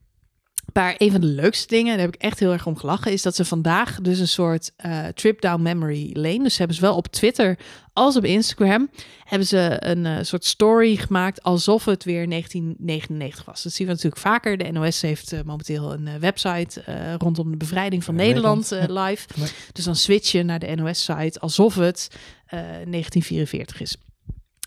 [0.72, 3.22] Maar een van de leukste dingen, daar heb ik echt heel erg om gelachen, is
[3.22, 6.42] dat ze vandaag dus een soort eh, trip down memory lane.
[6.42, 7.58] Dus ze hebben zowel op Twitter
[7.92, 8.90] als op Instagram
[9.24, 13.62] hebben ze een eh, soort story gemaakt alsof het weer 1999 was.
[13.62, 14.56] Dat zien we natuurlijk vaker.
[14.56, 16.82] De NOS heeft eh, momenteel een website
[17.18, 19.26] rondom de bevrijding van Ja, Nederland Nederland, live.
[19.72, 22.10] Dus dan switch je naar de NOS-site alsof het
[22.46, 23.96] eh, 1944 is.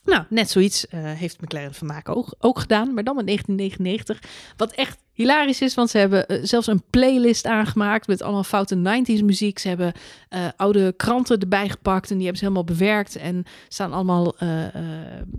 [0.07, 4.53] Nou, net zoiets eh, heeft McLaren vandaag ook, ook gedaan, maar dan met 1999.
[4.57, 8.75] Wat echt hilarisch is, want ze hebben eh, zelfs een playlist aangemaakt met allemaal foute
[8.75, 9.59] 90s muziek.
[9.59, 9.93] Ze hebben
[10.29, 13.15] eh, oude kranten erbij gepakt en die hebben ze helemaal bewerkt.
[13.15, 14.35] En staan allemaal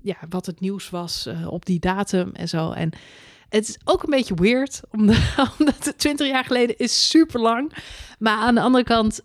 [0.02, 2.70] ja, wat het nieuws was op die datum en zo.
[2.70, 2.90] En
[3.48, 5.16] het is ook een beetje weird, omdat,
[5.58, 7.72] omdat het 20 jaar geleden is super lang.
[8.18, 9.20] Maar aan de andere kant,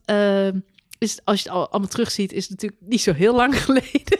[1.03, 4.19] is, als je het al, allemaal terugziet, is het natuurlijk niet zo heel lang geleden.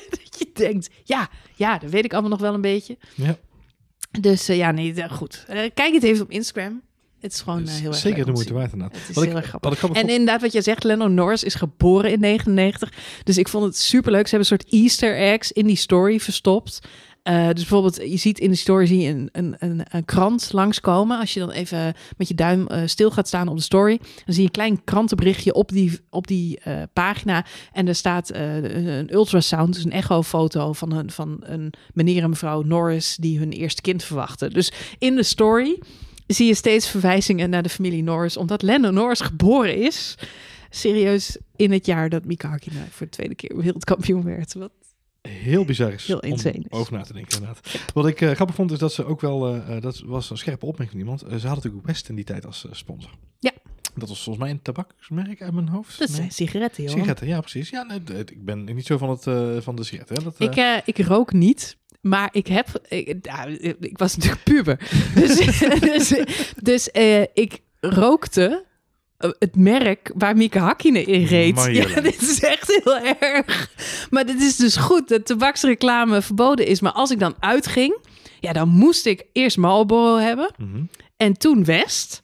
[0.54, 2.98] Je denkt, ja, ja, dat weet ik allemaal nog wel een beetje.
[3.16, 3.38] Ja.
[4.20, 5.44] Dus eh, ja, nee, eh, goed.
[5.48, 6.82] Eh, kijk het even op Instagram.
[7.20, 9.00] Het is gewoon heel erg Zeker de moeite waard inderdaad.
[9.00, 9.84] Het is Wat heel ik, erg grappig.
[9.84, 12.92] En inderdaad, wat jij zegt, Lennon Norris is geboren in 99.
[13.24, 14.28] Dus ik vond het superleuk.
[14.28, 16.80] Ze hebben een soort Easter eggs in die story verstopt.
[17.24, 20.54] Eh, dus bijvoorbeeld, je ziet in de story zie je een, een, een, een krant
[20.54, 21.20] langskomen.
[21.20, 24.34] Als je dan even met je duim eh, stil gaat staan op de story, dan
[24.34, 27.46] zie je een klein krantenberichtje op die, op die eh, pagina.
[27.72, 32.30] En er staat een, een ultrasound, dus een echo-foto van een, van een meneer en
[32.30, 34.50] mevrouw Norris die hun eerste kind verwachten.
[34.50, 35.80] Dus in de story
[36.28, 40.16] zie je steeds verwijzingen naar de familie Norris, omdat Lennon Norris geboren is.
[40.70, 44.54] Serieus, in het jaar dat Mika Hakkinen voor de tweede keer wereldkampioen werd.
[44.54, 44.72] Wat
[45.30, 46.46] Heel bizar is Heel om is.
[46.70, 47.80] over na te denken inderdaad.
[47.94, 50.38] Wat ik eh, grappig vond is dat ze ook wel, eh, eh, dat was een
[50.38, 53.12] scherpe opmerking van iemand, ze hadden natuurlijk West in die tijd als sponsor.
[53.40, 53.52] Ja.
[53.96, 56.00] Dat was volgens mij een tabaksmerk uit mijn hoofd.
[56.00, 56.18] Dat Nee?
[56.18, 56.94] zijn sigaretten, joh.
[56.94, 57.70] Sigaretten, ja precies.
[57.70, 59.24] Ja, nee, ik ben niet zo van, het,
[59.64, 60.16] van de sigaretten.
[60.16, 60.24] hè.
[60.24, 62.68] Dat, Ik, ik rook niet, maar ik heb...
[62.88, 63.28] Ik,
[63.80, 64.90] ik was natuurlijk puber.
[65.16, 66.14] Dus, dus,
[66.62, 68.66] dus eh, ik rookte
[69.40, 71.56] het merk waar Mieke Hakkinen in reed.
[71.56, 71.90] Marjolein.
[71.96, 73.72] Ja, dit is echt heel erg.
[74.10, 76.82] Maar dit is dus goed dat tabaksreclame verboden is.
[76.82, 77.98] Maar als ik dan uitging,
[78.40, 80.84] ja, dan moest ik eerst Marlboro hebben mhm.
[81.18, 82.24] en toen West.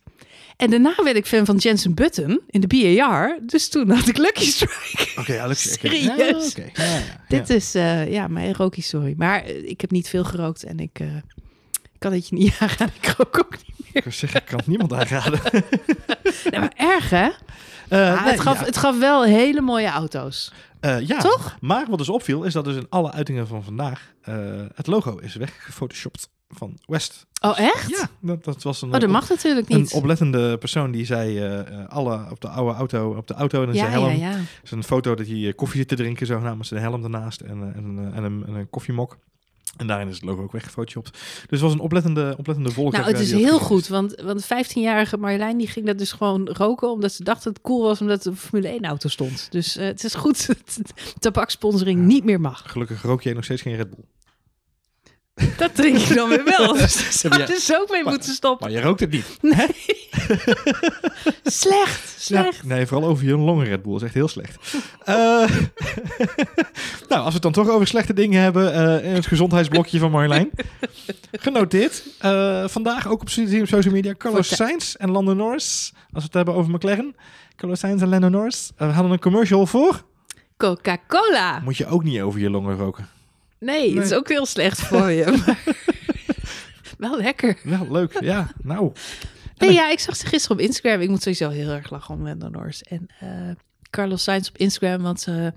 [0.59, 3.39] En daarna werd ik fan van Jensen Button in de BAR.
[3.41, 5.19] Dus toen had ik Lucky Strike.
[5.19, 5.87] Oké, is- oké.
[5.87, 6.53] Serieus?
[6.53, 6.81] Ja, oké.
[6.81, 9.13] Ja, ja, Dit is ja, ja mijn rookie story.
[9.17, 11.23] Maar eh, ik heb niet veel gerookt en ik, eh, ik
[11.99, 12.91] kan het je niet aanraden.
[13.01, 13.87] Ik rook ook niet.
[13.93, 15.39] Ik wil zeggen, ik kan het niemand aanraden.
[16.43, 17.29] Nou, maar erg hè?
[17.89, 18.65] Eh, Ah, nee, het, gaf, ja.
[18.65, 20.51] het gaf wel hele mooie auto's.
[20.79, 21.57] Eh, ja, Toch?
[21.61, 24.35] maar wat dus opviel is dat dus in alle uitingen van vandaag eh,
[24.75, 27.25] het logo is weggefotoshopt van West.
[27.41, 27.89] Oh echt?
[27.89, 29.93] Ja, dat, dat was een, Oh, dat mag natuurlijk een niet.
[29.93, 31.41] oplettende persoon die zei
[31.87, 34.15] alle op de oude auto, op de auto en ja, zijn helm.
[34.15, 34.37] ja, ja.
[34.63, 37.73] is een foto dat hij koffie zit te drinken, zogenaamd met zijn helm ernaast en,
[37.75, 39.17] en, en, een, en een koffiemok.
[39.77, 41.11] En daarin is het logo ook weggefotoshopt.
[41.11, 42.99] Dus het was een oplettende, oplettende volger.
[42.99, 46.91] Nou, het is heel goed, want, want 15-jarige Marjolein die ging dat dus gewoon roken,
[46.91, 49.47] omdat ze dacht dat het cool was omdat er een Formule 1 auto stond.
[49.51, 52.63] Dus eh, het is goed dat tabaksponsoring niet meer mag.
[52.65, 54.05] Gelukkig rook jij nog steeds geen Red Bull.
[55.57, 56.73] Dat drink je dan weer wel.
[56.77, 58.67] Dus daar zou je dus ook mee maar- moeten stoppen.
[58.67, 59.25] Maar je rookt het niet.
[61.43, 62.55] Slecht, slecht.
[62.61, 64.73] Ja, nee, vooral over je longen Red Bull is echt heel slecht.
[65.03, 65.15] Eh,
[67.09, 70.11] nou, als we het dan toch over slechte dingen hebben eh, in het gezondheidsblokje van
[70.11, 70.49] Marjolein.
[71.31, 72.03] Genoteerd.
[72.19, 75.91] Eh, vandaag ook op so- social media Carlos Sainz en Lando Norris.
[75.95, 77.15] Als we het hebben over McLaren.
[77.55, 78.71] Carlos Sainz en Lando Norris.
[78.77, 80.03] We hadden een commercial voor.
[80.57, 81.59] Coca-Cola.
[81.59, 83.07] Moet je ook niet over je longen roken.
[83.59, 85.25] Nee, het is ook heel slecht voor je.
[86.97, 87.57] Maar wel lekker.
[87.63, 88.21] Wel leuk.
[88.21, 88.91] Ja, nou.
[89.57, 91.01] Nee, ja, ik zag ze gisteren op Instagram.
[91.01, 92.83] Ik moet sowieso heel erg lachen om Norris.
[92.83, 93.29] En eh,
[93.89, 95.53] Carlos Sainz op Instagram, want ze,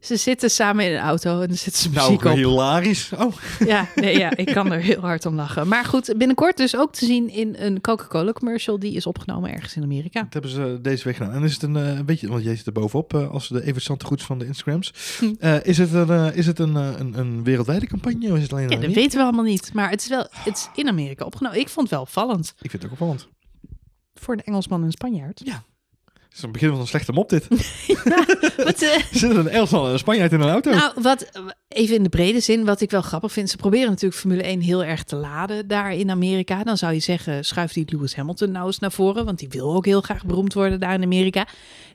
[0.00, 2.36] ze zitten samen in een auto en dan zitten ze muziek Nou, op.
[2.36, 3.10] hilarisch.
[3.18, 3.32] Oh,
[3.66, 5.68] Ja, nee, ja, ik kan er heel hard om lachen.
[5.68, 8.78] Maar goed, binnenkort dus ook te zien in een Coca-Cola commercial.
[8.78, 10.22] Die is opgenomen ergens in Amerika.
[10.22, 11.32] dat hebben ze deze week gedaan.
[11.32, 13.64] En is het een, eh, een beetje, want jij zit er bovenop eh, als de
[13.64, 14.92] even goeds van de Instagrams.
[15.18, 15.34] Hm.
[15.38, 18.42] Eh, is het, een, eh, is het een, eh, een, een wereldwijde campagne of is
[18.42, 19.70] het alleen in Ja, dat weten we allemaal niet.
[19.74, 21.58] Maar het is wel het is in Amerika opgenomen.
[21.58, 22.54] Ik vond het wel opvallend.
[22.60, 23.28] Ik vind het ook opvallend.
[24.14, 25.40] Voor een Engelsman en een Spanjaard.
[26.30, 27.46] Het is een begin van een slechte mop dit.
[28.56, 30.70] Wat, eh, Zit er een Engelsman en een Spanjaard in een auto?
[30.70, 31.30] Nou, wat
[31.68, 33.50] even in de brede zin, wat ik wel grappig vind.
[33.50, 36.64] Ze proberen natuurlijk Formule 1 heel erg te laden daar in Amerika.
[36.64, 39.24] Dan zou je zeggen, schuift die Lewis Hamilton nou eens naar voren.
[39.24, 41.46] Want die wil ook heel graag beroemd worden daar in Amerika.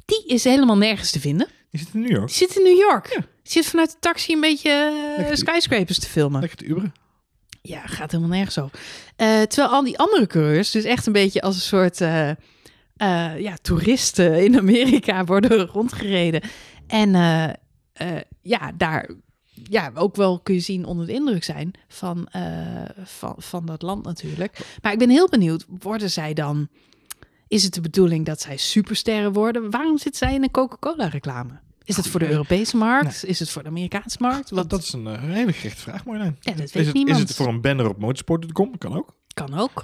[0.05, 1.47] Die is helemaal nergens te vinden.
[1.71, 2.27] Die zit in New York.
[2.27, 3.07] Die zit in New York.
[3.07, 3.19] Ja.
[3.19, 5.37] Die zit vanuit de taxi een beetje eh, Lekker.
[5.37, 6.39] skyscrapers te filmen.
[6.39, 6.93] Lekker te uberen.
[7.61, 8.79] Ja, gaat helemaal nergens over.
[9.15, 12.29] Eh, terwijl al die andere coureurs dus echt een beetje als een soort eh,
[12.95, 16.41] eh, ja, toeristen in Amerika worden rondgereden.
[16.87, 17.49] En eh,
[17.93, 19.09] eh, ja, daar
[19.63, 22.27] ja, ook wel kun je zien onder de indruk zijn van,
[23.03, 24.77] van, van dat land natuurlijk.
[24.81, 26.67] Maar ik ben heel benieuwd, worden zij dan...
[27.47, 29.71] Is het de bedoeling dat zij supersterren worden?
[29.71, 31.59] Waarom zit zij in een Coca-Cola reclame?
[31.83, 32.29] Is het voor de.
[32.29, 33.25] Europese markt?
[33.25, 34.49] Is het voor de Amerikaanse markt?
[34.49, 36.37] Dat, Wat, dat is een hele gerichte vraag, Marjolein.
[36.39, 37.15] ja, dat weet Is het, niemand.
[37.17, 38.77] is het voor een banner op motorsport.com?
[38.77, 39.15] Kan ook.
[39.35, 39.83] Kan ook.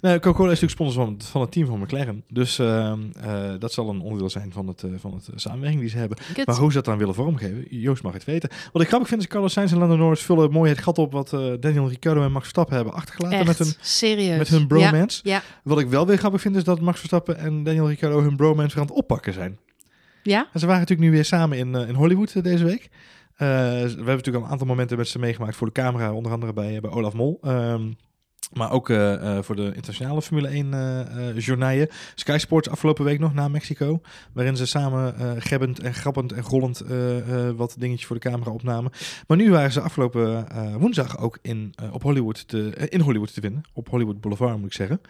[0.00, 2.24] Nee, Coca-Cola is natuurlijk sponsor van, van het team van McLaren.
[2.28, 5.80] Dus ehm, eh, dat zal een onderdeel zijn van, het, eh, van het eh, samenwerking
[5.80, 6.18] die ze hebben.
[6.44, 8.50] Maar hoe ze dat dan willen vormgeven, Joost mag het weten.
[8.72, 11.12] Wat ik grappig vind is Carlos Sainz en Lando Norris vullen mooi het gat op
[11.12, 11.30] wat
[11.60, 14.38] Daniel Ricciardo en Max Verstappen hebben achtergelaten Echt, met hun, serieus.
[14.38, 15.20] met hun bromance.
[15.22, 18.36] Ja, Wat ik wel weer grappig vind is dat Max Verstappen en Daniel Ricciardo hun
[18.36, 19.58] bromance weer aan het oppakken zijn.
[20.22, 20.48] ja.
[20.52, 22.88] En ze waren natuurlijk nu weer samen in, in Hollywood deze week.
[23.36, 26.52] We hebben natuurlijk al een aantal momenten met ze meegemaakt voor de camera, onder andere
[26.52, 27.38] bij, bij Olaf Mol.
[27.42, 27.82] Ehm,
[28.52, 31.88] maar ook eh, eh, voor de internationale Formule 1 eh eh, journaaien.
[32.14, 34.00] Sky Sports afgelopen week nog na Mexico.
[34.32, 36.82] Waarin ze samen gebbend en grappend en rollend
[37.56, 38.92] wat dingetjes voor de camera opnamen.
[39.26, 40.46] Maar nu waren ze afgelopen
[40.78, 43.62] woensdag ook in, op Hollywood te, in Hollywood te vinden.
[43.72, 45.00] Op Hollywood Boulevard moet ik zeggen.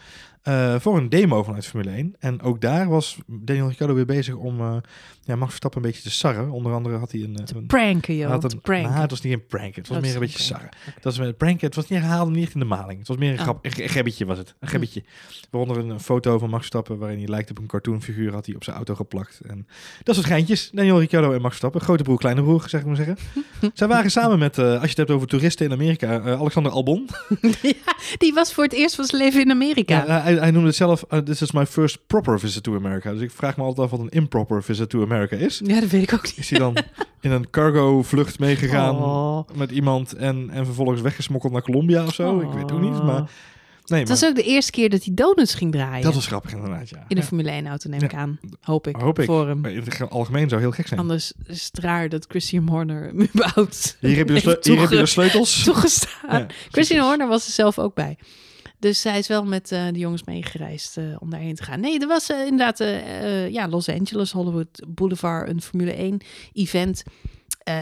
[0.43, 2.14] Eh, voor een demo vanuit Formule 1.
[2.18, 4.76] En ook daar was Daniel Ricciardo weer bezig om eh,
[5.22, 6.51] ja, Max Verstappen een beetje te sarren.
[6.51, 7.36] Onder andere had hij een...
[7.36, 8.30] eh, een Pranken, joh.
[8.30, 8.88] had een, pranken.
[8.91, 10.68] nou, het was niet een prank, het was Dat meer een een beetje sarren.
[10.95, 12.99] Het was een prank, het was niet herhaalde, niet echt in de maling.
[12.99, 13.43] Het was meer een, Oh.
[13.43, 14.55] grap, een, ge- een gebbetje was het.
[14.61, 15.05] Een gebbetje.
[15.51, 18.64] Waaronder een foto van Max Verstappen waarin hij lijkt op een cartoonfiguur had hij op
[18.64, 19.41] zijn auto geplakt.
[19.47, 19.66] En
[20.03, 20.70] dat soort geintjes.
[20.72, 21.80] Daniel Ricciardo en Max Verstappen.
[21.80, 23.16] Grote broer, kleine broer, zeg ik maar zeggen.
[23.74, 27.09] Zij waren samen met, als je het hebt over toeristen in Amerika, Alexander Albon.
[27.62, 30.05] ja, die was voor het eerst van zijn leven in Amerika.
[30.07, 33.12] Ja, hij, hij noemde het zelf, uh, this is my first proper visit to America.
[33.12, 35.61] Dus ik vraag me altijd af wat een improper visit to America is.
[35.64, 36.39] Ja, dat weet ik ook niet.
[36.39, 36.76] Is hij dan
[37.20, 39.49] in een cargo vlucht meegegaan Oh.
[39.55, 42.41] met iemand en, en vervolgens weggesmokkeld naar Colombia of zo?
[42.41, 43.31] Ik weet het ook niet, maar...
[43.87, 46.03] Nee, Het maar was ook de eerste keer dat hij donuts ging draaien.
[46.05, 46.97] dat was grappig inderdaad, ja.
[46.99, 47.22] In de Ja.
[47.22, 48.07] Formule 1 auto neem Ja.
[48.07, 48.39] ik aan.
[48.61, 48.97] Hoop ik.
[48.97, 49.24] Hoop ik.
[49.24, 49.61] Voor hem.
[49.61, 51.01] Maar in het algemeen zou heel gek zijn.
[51.01, 54.72] Anders is het raar dat Christian Horner hem überhaupt Hier heb je de, heeft sleu-
[54.74, 55.64] hier heb je de sleutels.
[55.64, 56.39] toegestaan.
[56.41, 57.07] Ja, Christian.
[57.07, 58.18] Horner was er zelf ook bij.
[58.81, 61.81] Dus hij is wel met eh, de jongens meegereisd eh, om daarheen te gaan.
[61.81, 62.78] Nee, er was eh, inderdaad
[63.53, 66.20] ja, Los Angeles, Hollywood Boulevard, een Formule 1
[66.53, 67.03] event.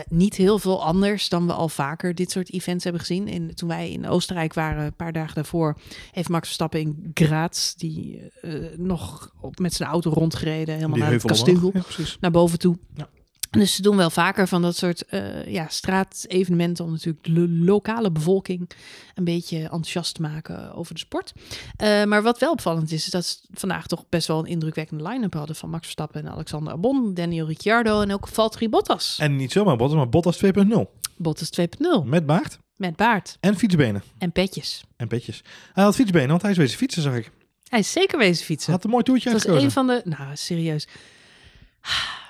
[0.08, 3.28] Niet heel veel anders dan we al vaker dit soort events hebben gezien.
[3.28, 5.78] In, toen wij in Oostenrijk waren, een paar dagen daarvoor,
[6.12, 8.30] heeft Max Verstappen in Graz, die
[8.76, 11.70] nog op, met zijn auto rondgereden, helemaal Die naar het kasteel.
[11.74, 11.82] Ja,
[12.20, 12.78] naar boven toe.
[12.94, 13.08] Ja.
[13.50, 18.10] Dus ze doen wel vaker van dat soort eh ja, straatevenementen om natuurlijk de lokale
[18.10, 18.70] bevolking
[19.14, 21.32] een beetje enthousiast te maken over de sport.
[21.76, 25.08] Eh, maar wat wel opvallend is, is dat ze vandaag toch best wel een indrukwekkende
[25.08, 29.16] line-up hadden van Max Verstappen en Alexander Albon, Daniel Ricciardo en ook Valtteri Bottas.
[29.20, 30.50] En niet zomaar Bottas, maar Bottas 2.0.
[31.16, 34.02] Bottas 2.0 Met baard met baard en fietsbenen.
[34.18, 34.84] en petjes.
[34.96, 35.42] En petjes.
[35.72, 37.30] Hij had fietsbenen, want hij is wezen fietsen, zag ik.
[37.68, 38.72] Hij is zeker wezen Hij fietsen.
[38.72, 39.64] had een mooi toertje was uitgekozen.
[39.64, 40.02] een van de...
[40.04, 40.86] Nou, serieus.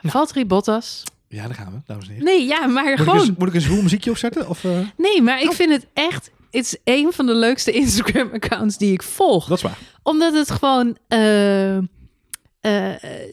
[0.03, 1.03] Valtteri Bottas.
[1.29, 2.25] Ja, daar gaan we, dames en heren.
[2.27, 3.21] Nee, ja, maar Moet ik, gewoon...
[3.29, 4.49] een, moet ik een zwoel muziekje opzetten?
[4.49, 6.31] Of, eh, Nee, maar ik vind het echt.
[6.51, 9.47] Het is een van de leukste Instagram-accounts die ik volg.
[9.47, 9.79] Dat is waar.
[10.03, 11.83] Omdat het gewoon eh, eh,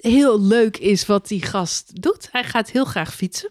[0.02, 2.28] heel leuk is wat die gast doet.
[2.32, 3.50] Hij gaat heel graag fietsen.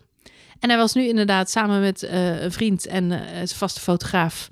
[0.59, 4.49] En hij was nu inderdaad samen met een vriend en eh, zijn vaste fotograaf...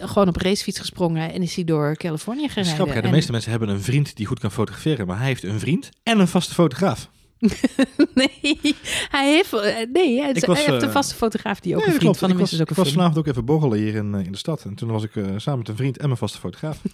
[0.00, 2.74] gewoon op een racefiets gesprongen en is hij door Californië gereden.
[2.74, 5.42] grappig, de En- meeste mensen hebben een vriend die goed kan fotograferen, maar hij heeft
[5.42, 7.08] een vriend en een vaste fotograaf.
[8.14, 8.76] nee,
[9.10, 11.88] hij heeft, eh, nee, hij, was, hij heeft een eh, vaste fotograaf die ook Nee,
[11.94, 12.18] een vriend klopt.
[12.18, 12.50] van hem ik is.
[12.50, 14.64] was, Dus ook ik was vanavond ook even borrelen hier in, eh, in de stad.
[14.64, 16.80] En toen was ik samen met een vriend en mijn vaste fotograaf.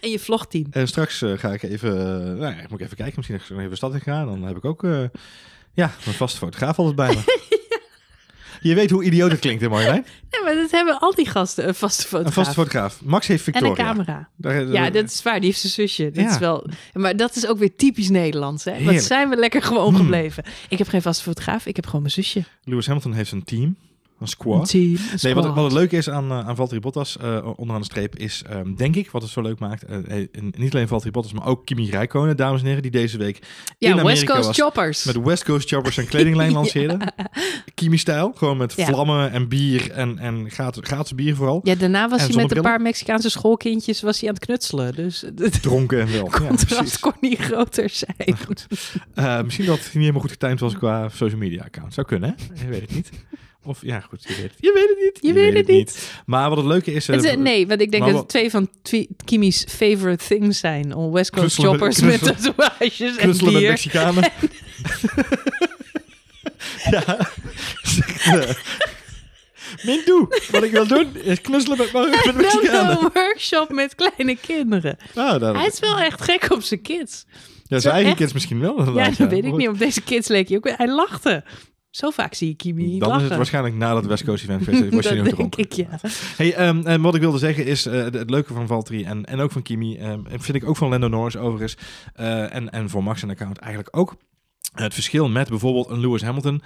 [0.00, 0.66] En je vlogteam.
[0.70, 3.70] En straks ga ik even, eh, nou ja, ik moet even kijken, misschien nog even
[3.70, 4.26] de stad in gaan.
[4.26, 4.82] Dan heb ik ook,
[5.72, 7.20] ja, mijn vaste fotograaf altijd bij me.
[8.62, 10.04] Je weet hoe idioot het klinkt, hè Marjolein?
[10.30, 12.26] Ja, maar dat hebben al die gasten, een vaste fotograaf.
[12.36, 13.00] Een vaste fotograaf.
[13.04, 13.70] Max heeft En Victoria.
[13.70, 14.28] een camera.
[14.36, 15.34] Daar, Ja, dat is waar.
[15.40, 16.10] Die heeft zijn zusje.
[16.10, 16.30] Dat Ja.
[16.30, 18.64] is wel, maar dat is ook weer typisch Nederlands.
[18.64, 18.84] Hè?
[18.84, 19.96] Wat zijn we lekker gewoon Hmm.
[19.96, 20.44] gebleven.
[20.68, 21.66] Ik heb geen vaste fotograaf.
[21.66, 22.44] Ik heb gewoon mijn zusje.
[22.64, 23.76] Lewis Hamilton heeft een team,
[24.22, 24.68] een Een squad.
[24.68, 24.90] team.
[24.92, 27.86] een Nee, wat, wat het leuke is aan, uh, aan Valtteri Bottas uh, onderaan de
[27.86, 29.84] streep is, um, denk ik, wat het zo leuk maakt.
[29.90, 33.36] Uh, niet alleen Valtteri Bottas, maar ook Kimi Räikkönen, dames en heren, die deze week
[33.36, 33.44] in
[33.88, 34.56] ja, Amerika West Coast was.
[34.56, 35.04] Choppers.
[35.04, 36.98] Met West Coast Choppers en kledinglijn lanceerde.
[37.74, 38.86] Kimi-stijl, gewoon met Ja.
[38.86, 41.60] vlammen en bier en, en gratis, gratis bier vooral.
[41.62, 44.94] Ja, daarna was En hij met een paar Mexicaanse schoolkindjes was hij aan het knutselen.
[44.94, 45.24] Dus
[45.62, 46.28] Dronken en wel.
[46.30, 48.36] Contrast kon niet groter zijn.
[49.14, 51.94] Uh, misschien dat het niet helemaal goed getimed was qua social media account.
[51.94, 52.64] Zou kunnen, hè?
[52.64, 53.10] Je weet het niet.
[53.64, 55.18] Of ja, goed, je weet het, je weet het niet.
[55.22, 56.12] Je weet het niet.
[56.26, 57.06] Maar wat het leuke is...
[57.06, 58.68] Het is- nee, want ik denk dat het twee van
[59.24, 60.94] Kimi's favorite things zijn.
[60.94, 63.70] Om West Coast met- Choppers met tatoeages en Knutselen met bier.
[63.70, 64.30] Mexicanen.
[66.90, 67.18] ja.
[68.24, 68.50] Eh,
[69.82, 72.90] Mintu, wat ik wil doen is knutselen met, met Mexicanen.
[73.00, 74.96] een workshop met kleine kinderen.
[75.14, 77.24] Ah, dat, Hij is wel echt gek op zijn kids.
[77.66, 78.20] ja, zijn eigen echt.
[78.20, 78.94] kids misschien wel.
[78.98, 79.68] Ja, dat weet ik niet.
[79.68, 80.68] Op deze kids leek hij ook.
[80.76, 81.44] Hij lachte.
[81.92, 83.22] Zo vaak zie ik Kimi Dan lachen.
[83.22, 84.64] is het waarschijnlijk na dat West Coast event.
[84.66, 86.00] Was je dat denk ik, ja.
[86.36, 89.24] Hey, ehm, en wat ik wilde zeggen is, eh, het, het leuke van Valtteri en,
[89.24, 91.76] en ook van Kimi, ehm, en vind ik ook van Lando Norris overigens,
[92.14, 94.16] eh, en, en voor Max en account eigenlijk ook.
[94.72, 96.62] Het verschil met bijvoorbeeld een Lewis Hamilton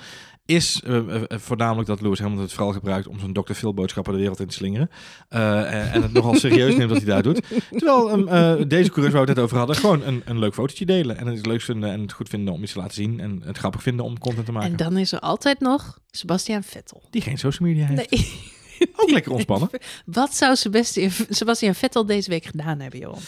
[0.46, 3.52] is eh, eh, eh, voornamelijk dat Lewis Hamilton het vooral gebruikt om zijn Dr.
[3.52, 4.90] Phil boodschappen de wereld in te slingeren.
[5.28, 7.42] En, het nogal serieus neemt dat hij daar doet.
[7.70, 10.54] Terwijl ehm, eh, deze coureurs waar we het net over hadden, gewoon een, een leuk
[10.54, 11.16] fotootje delen.
[11.18, 13.20] En het leuk vinden en het goed vinden om iets te laten zien.
[13.20, 14.70] En het grappig vinden om content te maken.
[14.70, 17.02] En dan is er altijd nog Sebastian Vettel.
[17.10, 18.10] Die geen social media heeft.
[18.10, 18.32] Nee.
[18.96, 19.68] Ook lekker ontspannen.
[20.04, 23.22] Wat zou Sebastian, Sebastian Vettel deze week gedaan hebben, Johan?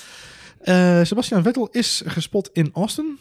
[1.06, 3.18] Sebastian Vettel is gespot in Austin.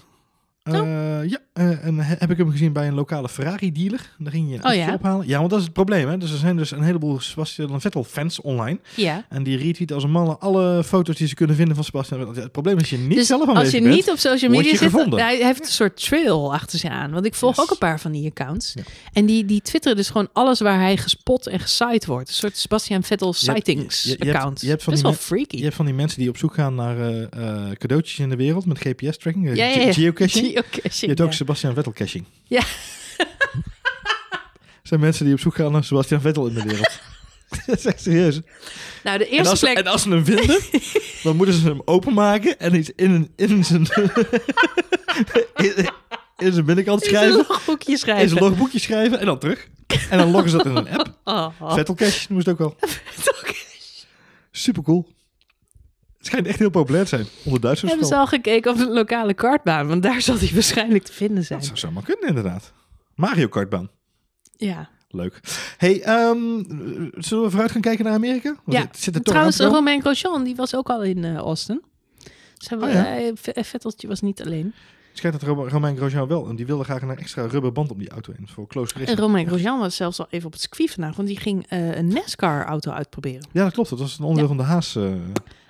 [0.74, 4.09] Eh, Ja, eh, en he- heb ik hem gezien bij een lokale Ferrari-dealer.
[4.18, 4.93] Daar ging je een Oh, ja?
[4.93, 5.28] ophalen.
[5.28, 6.07] Ja, want dat is het probleem.
[6.09, 6.18] Hè?
[6.18, 8.80] Dus er zijn dus een heleboel Sebastian Vettel-fans online.
[8.95, 9.26] Ja.
[9.30, 12.41] En die retweeten als een malle alle foto's die ze kunnen vinden van Sebastian Vettel.
[12.43, 13.95] Het probleem is als je niet dus zelf als aanwezig je bent.
[13.95, 15.20] niet op social media je zit, gevonden.
[15.20, 17.11] hij heeft een soort trail achter zich aan.
[17.11, 17.63] Want ik volg Yes.
[17.65, 18.74] ook een paar van die accounts.
[18.74, 18.82] Ja.
[19.13, 22.28] En die, die twitteren dus gewoon alles waar hij gespot en gesite wordt.
[22.30, 24.61] Een soort Sebastian Vettel Je hebt- sightings je- je hebt- account.
[24.61, 25.57] je hebt van Best die wel freaky.
[25.57, 28.65] Je hebt van die mensen die op zoek gaan naar eh, cadeautjes in de wereld
[28.65, 29.93] met GPS-tracking, Ja, ja, ja.
[29.93, 30.55] geocaching.
[30.64, 31.36] Geocaching, Je hebt ook ja.
[31.36, 32.26] Sebastian Vettel caching.
[32.43, 32.62] Ja.
[34.84, 36.99] zijn mensen die op zoek gaan naar Sebastian Vettel in de wereld.
[37.66, 38.39] dat is echt serieus.
[39.03, 39.78] Nou, de En eerste als, ze, plek...
[39.78, 40.60] en als ze hem vinden,
[41.24, 43.88] dan moeten ze hem openmaken en iets in, een- in zijn...
[45.55, 45.89] in,
[46.38, 47.45] in zijn binnenkant in zijn schrijven.
[47.47, 48.30] logboekje In schrijven.
[48.30, 49.68] zijn logboekje schrijven en dan terug.
[50.10, 51.14] En dan loggen ze dat in een app.
[51.24, 51.74] Oh.
[51.74, 52.91] Vettel Cash noemen ze het ook wel.
[54.51, 55.16] Super cool.
[56.28, 57.90] Het schijnt echt heel populair te zijn onder Duitsers.
[57.92, 59.88] Hebben ze al gekeken op de lokale kartbaan?
[59.88, 61.60] Want daar zal hij waarschijnlijk te vinden zijn.
[61.60, 62.74] Dat zou zomaar kunnen inderdaad.
[63.16, 63.90] Mario Kartbaan.
[64.58, 64.90] Ja.
[65.10, 65.40] Leuk.
[65.78, 66.38] Hey, ehm,
[67.18, 68.56] zullen we vooruit gaan kijken naar Amerika?
[68.66, 69.60] Want Ja, zit er toch Trouwens.
[69.60, 71.82] Romain Grosjean, die was ook al in eh, Austin.
[72.58, 73.32] Dus hebben, Oh ja.
[73.36, 74.74] V- Vetteltje was niet alleen.
[75.18, 77.99] Het schijnt dat Ro- Romain Grosjean wel, en die wilde graag een extra rubberband op
[77.99, 79.20] die auto in voor close En racing.
[79.20, 82.07] Romain Grosjean was zelfs al even op het circuit vandaag, want die ging eh, een
[82.07, 83.47] NASCAR-auto uitproberen.
[83.51, 83.89] Ja, dat klopt.
[83.89, 84.95] Dat was een onderdeel van de Haas.
[84.95, 85.13] eh,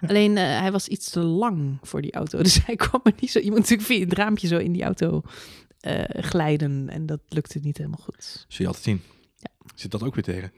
[0.07, 3.31] Alleen eh, hij was iets te lang voor die auto, dus hij kwam er niet
[3.31, 3.39] zo.
[3.39, 5.21] Je moet natuurlijk via het raampje zo in die auto
[6.09, 8.45] glijden en dat lukte niet helemaal goed.
[8.47, 9.01] zul je altijd zien.
[9.37, 9.49] Ja.
[9.75, 10.51] Zit dat ook weer tegen.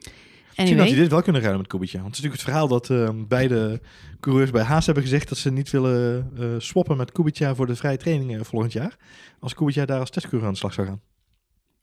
[0.60, 2.02] Misschien had Anyway, hij dit wel kunnen rijden met Kubica.
[2.02, 3.80] Want het is natuurlijk het verhaal dat eh, beide
[4.20, 7.76] coureurs bij Haas hebben gezegd dat ze niet willen eh, swappen met Kubica voor de
[7.76, 8.96] vrije trainingen volgend jaar.
[9.40, 11.00] Als Kubica daar als testcoureur aan de slag zou gaan.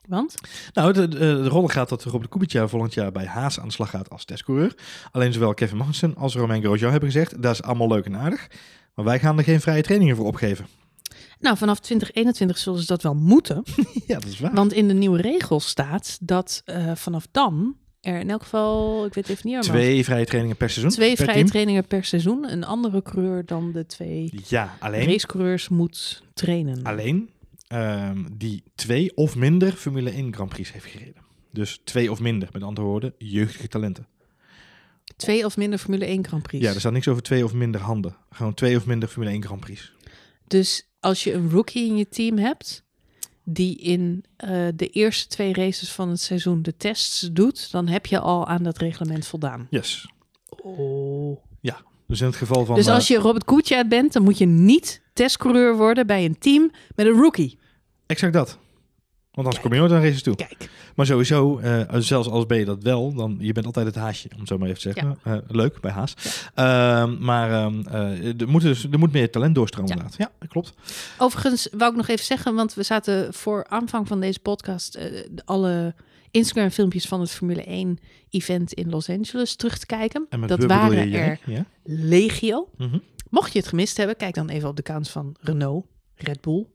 [0.08, 0.36] want
[0.74, 3.74] Nou, de, de, de rol gaat dat Robert Kubica volgend jaar bij Haas aan de
[3.74, 4.76] slag gaat als testcoureur.
[5.12, 8.48] Alleen zowel Kevin Magnussen als Romain Grosjean hebben gezegd, dat is allemaal leuk en aardig.
[8.96, 10.68] Maar wij gaan er geen vrije trainingen voor opgeven.
[11.40, 13.64] nou, vanaf 2021 zullen ze dat wel moeten.
[14.08, 14.54] ja, dat is waar.
[14.54, 19.14] Want in de nieuwe regels staat dat eh, vanaf dan er in elk geval, ik
[19.14, 20.92] weet even niet maar Twee vrije trainingen per seizoen.
[20.94, 21.48] twee per vrije team.
[21.50, 22.52] trainingen per seizoen.
[22.52, 26.84] Een andere coureur dan de twee Ja, alleen, racecoureurs moet trainen.
[26.84, 27.30] alleen
[27.68, 31.26] ehm, die twee of minder Formule 1 Grand Prix heeft gereden.
[31.52, 34.08] Dus twee of minder, met andere woorden, jeugdige talenten.
[35.16, 36.64] Twee of minder Formule 1 Grand Prix.
[36.66, 38.16] Ja, er staat niks over twee of minder handen.
[38.30, 39.94] Gewoon twee of minder Formule 1 Grand Prix.
[40.48, 42.84] Dus als je een rookie in je team hebt,
[43.50, 48.06] die in eh, de eerste twee races van het seizoen de tests doet, dan heb
[48.06, 49.68] je al aan dat reglement voldaan.
[49.70, 50.12] Yes.
[50.62, 51.46] Oh.
[52.08, 52.76] Dus in het geval van...
[52.76, 56.38] Dus eh, als je Robert Kubica bent, dan moet je niet testcoureur worden bij een
[56.40, 57.58] team met een rookie.
[58.06, 58.58] Exact dat.
[59.38, 60.36] Want anders kom je nooit aan races toe.
[60.36, 63.96] Kijk, Maar sowieso, eh, zelfs als ben je dat wel, dan je bent altijd het
[63.96, 65.18] haasje, om het zo maar even te zeggen.
[65.24, 66.14] Eh, leuk bij haas.
[66.54, 69.96] Ehm, maar ehm, eh, er, moet dus, er moet meer talent doorstromen Ja.
[69.96, 70.20] inderdaad.
[70.28, 70.74] Ja, dat klopt.
[71.18, 75.00] Overigens wou ik nog even zeggen, want we zaten voor aanvang van deze podcast
[75.46, 75.96] alle
[76.32, 77.98] Instagram filmpjes van het Formule 1
[78.30, 80.26] event in Los Angeles terug te kijken.
[80.30, 81.66] En met Dat waren je er Ja?
[81.84, 82.70] legio.
[82.78, 82.98] Mhm.
[83.30, 85.86] Mocht je het gemist hebben, kijk dan even op de accounts van Renault,
[86.16, 86.66] Red Bull,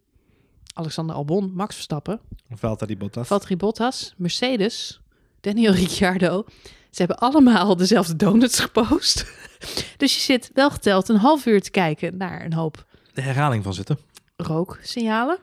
[0.73, 2.21] Alexander Albon, Max Verstappen,
[2.51, 3.27] Valtteri Bottas.
[3.27, 5.01] Valtteri Bottas, Mercedes,
[5.41, 6.45] Daniel Ricciardo.
[6.91, 9.27] Ze hebben allemaal dezelfde donuts gepost.
[9.97, 13.63] dus je zit wel geteld een half uur te kijken naar een hoop De herhaling
[13.65, 13.99] van zitten.
[14.37, 15.39] rooksignalen.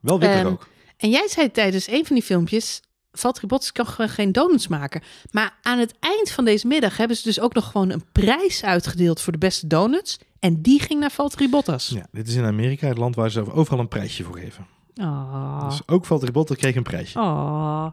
[0.00, 0.68] Wel witte Ehm, rook.
[0.96, 2.80] En jij zei tijdens een van die filmpjes,
[3.14, 5.02] Valtteri Bottas kan gewoon geen donuts maken.
[5.30, 8.64] Maar aan het eind van deze middag hebben ze dus ook nog gewoon een prijs
[8.64, 10.18] uitgedeeld voor de beste donuts.
[10.38, 11.88] En die ging naar Valtteri Bottas.
[11.88, 14.66] Ja, dit is in Amerika, het land waar ze overal een prijsje voor geven.
[14.96, 15.68] Ah.
[15.68, 17.18] Dus ook Valtteri Bottas kreeg een prijsje.
[17.18, 17.86] Ah.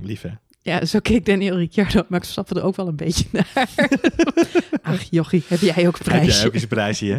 [0.00, 0.30] Lief hè?
[0.64, 3.48] Ja, zo keek Daniel Ricciardo Max Verstappen er ook wel een beetje naar.
[4.82, 6.36] Ach, jochie, heb jij ook een Heb prijsje?
[6.36, 7.18] jij ook eens een prijsje hè?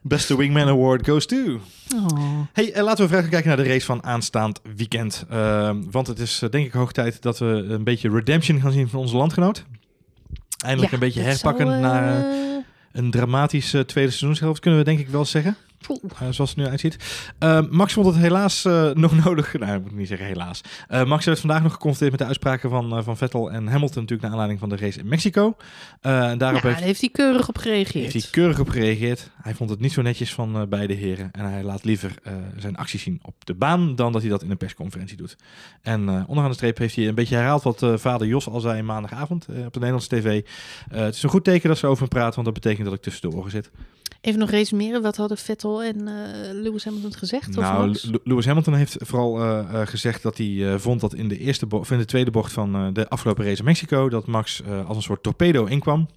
[0.00, 1.60] Beste Wingman Award goes to...
[1.94, 2.40] Oh.
[2.52, 5.24] Hey, eh, laten we gaan kijken naar de race van aanstaand weekend.
[5.30, 8.72] Ehm, want het is eh, denk ik hoog tijd dat we een beetje redemption gaan
[8.72, 9.64] zien van onze landgenoot.
[10.58, 12.56] Eindelijk Ja, een beetje herpakken zou, naar eh,
[12.92, 15.56] een dramatische tweede seizoenshelft, kunnen we denk ik wel zeggen.
[15.90, 16.96] Eh, zoals het nu uitziet.
[17.38, 19.58] Eh, Max vond het helaas eh, nog nodig.
[19.58, 20.60] Nou, moet ik niet zeggen helaas.
[20.88, 24.30] Max werd vandaag nog geconfronteerd met de uitspraken van, van Vettel en Hamilton, natuurlijk naar
[24.30, 25.56] aanleiding van de race in Mexico.
[26.00, 28.12] En daarop Ja, heeft, daar heeft hij keurig op gereageerd.
[28.12, 29.30] heeft hij keurig op gereageerd.
[29.42, 31.28] Hij vond het niet zo netjes van beide heren.
[31.32, 32.14] En hij laat liever
[32.56, 35.36] zijn acties zien op de baan dan dat hij dat in een persconferentie doet.
[35.82, 39.46] En onderaan de streep heeft hij een beetje herhaald wat vader Jos al zei maandagavond
[39.48, 40.42] op de Nederlandse tv.
[40.88, 43.02] Het is een goed teken dat ze over hem praten, want dat betekent dat ik
[43.02, 43.70] tussen de oren zit.
[44.24, 47.48] Even nog resumeren, wat hadden Vettel en eh, Lewis Hamilton gezegd?
[47.48, 51.38] of Nou, Lewis Hamilton heeft vooral eh, eh, gezegd dat hij vond dat in de
[51.38, 55.02] eerste in de tweede bocht van de afgelopen race in Mexico dat Max als een
[55.02, 56.08] soort torpedo inkwam.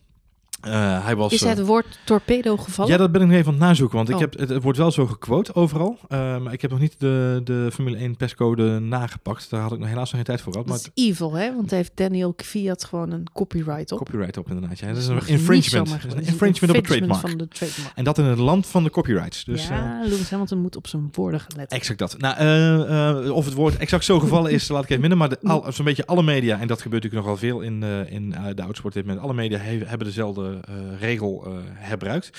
[0.71, 2.91] Eh, hij was, Is hij eh, het woord torpedo gevallen?
[2.91, 4.21] ja, dat ben ik nu even aan het nazoeken, want ik Oh.
[4.21, 5.97] heb, het, het wordt wel zo gequote overal.
[6.07, 9.49] eh, maar ik heb nog niet de, de Formule 1 perscode nagepakt.
[9.49, 10.67] Daar had ik nog helaas nog geen tijd voor gehad.
[10.67, 11.55] Maar dat is evil, hè?
[11.55, 13.97] Want heeft Daniel Kvyat gewoon een copyright op.
[13.97, 14.79] copyright op inderdaad.
[14.79, 15.67] Ja, dat is een infringement.
[15.69, 17.19] zomaar Dat is gewoon- een infringement op een trademark.
[17.27, 17.91] van de trademark.
[17.97, 19.43] En dat in het land van de copyrights.
[19.43, 21.77] Dus, ja, Lewis Hamilton moet op zijn woorden gaan letten.
[21.77, 22.17] Exact dat.
[22.17, 25.17] Nou, eh, eh, of het woord exact zo gevallen is, laat ik even minder.
[25.17, 28.43] Maar zo'n beetje alle media, en dat gebeurt natuurlijk nogal veel in, eh, in eh,
[28.55, 29.23] de autosport dit moment.
[29.23, 30.56] Alle media he- hebben dezelfde
[30.99, 32.31] regel eh, gebruikt.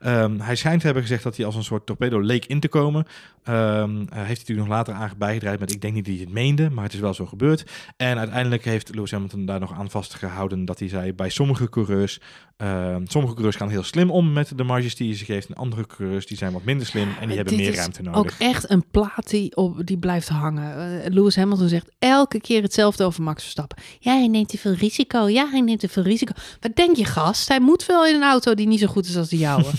[0.00, 2.68] Ehm, hij schijnt te hebben gezegd dat hij als een soort torpedo leek in te
[2.68, 3.06] komen.
[3.42, 6.32] Eh, heeft hij natuurlijk nog later aan bijgedraaid met ik denk niet dat hij het
[6.32, 7.70] meende, maar het is wel zo gebeurd.
[7.96, 12.20] En uiteindelijk heeft Lewis Hamilton daar nog aan vastgehouden dat hij zei bij sommige coureurs,
[12.56, 15.54] ehm, sommige coureurs gaan heel slim om met de marges die je ze geeft en
[15.54, 18.14] andere coureurs die zijn wat minder slim en die hebben Dit meer is ruimte Ook
[18.14, 18.38] nodig.
[18.38, 21.02] echt een plaat die, op, die blijft hangen.
[21.02, 23.78] Eh, Lewis Hamilton zegt elke keer hetzelfde over Max Verstappen.
[23.98, 25.28] Ja, hij neemt te veel risico.
[25.28, 26.32] Ja, hij neemt te veel risico.
[26.60, 27.48] Wat denk je, gast?
[27.48, 29.64] Hij moet wel in een auto die niet zo goed is als de jouwe.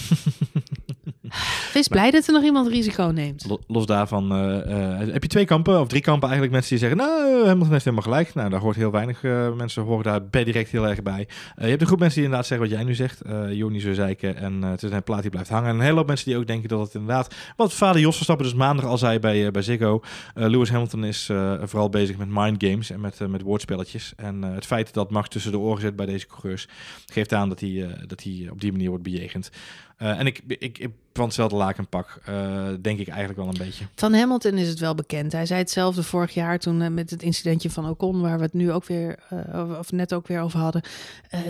[1.74, 3.46] Wees blij dat er nog iemand risico neemt.
[3.50, 6.52] Lo- Los daarvan eh, eh, heb je twee kampen, of drie kampen eigenlijk.
[6.52, 8.34] Mensen die zeggen, nou, Hamilton heeft helemaal gelijk.
[8.34, 11.28] Nou, daar hoort heel weinig eh, mensen horen daar per direct heel erg bij.
[11.56, 13.22] Eh, je hebt een groep mensen die inderdaad zeggen wat jij nu zegt.
[13.22, 15.70] eh Joni zo zeiken en eh, het is een plaat die blijft hangen.
[15.70, 17.36] En een hele hoop mensen die ook denken dat het inderdaad...
[17.56, 20.02] Wat vader Jos Verstappen dus maandag al zei bij, eh, bij Ziggo.
[20.36, 24.14] eh, Lewis Hamilton is eh, vooral bezig met mind games en met, eh, met woordspelletjes.
[24.16, 26.68] En eh, het feit dat Max tussen de oren zit bij deze coureurs...
[27.06, 29.50] geeft aan dat hij, eh, dat hij op die manier wordt bejegend.
[29.98, 30.88] Eh, en ik, ik
[31.18, 33.86] van hetzelfde laken pak, eh, denk ik eigenlijk wel een beetje.
[33.96, 35.32] Van Hamilton is het wel bekend.
[35.32, 38.54] Hij zei hetzelfde vorig jaar toen eh, met het incidentje van Ocon, waar we het
[38.54, 40.82] nu ook weer, eh, of net ook weer over hadden.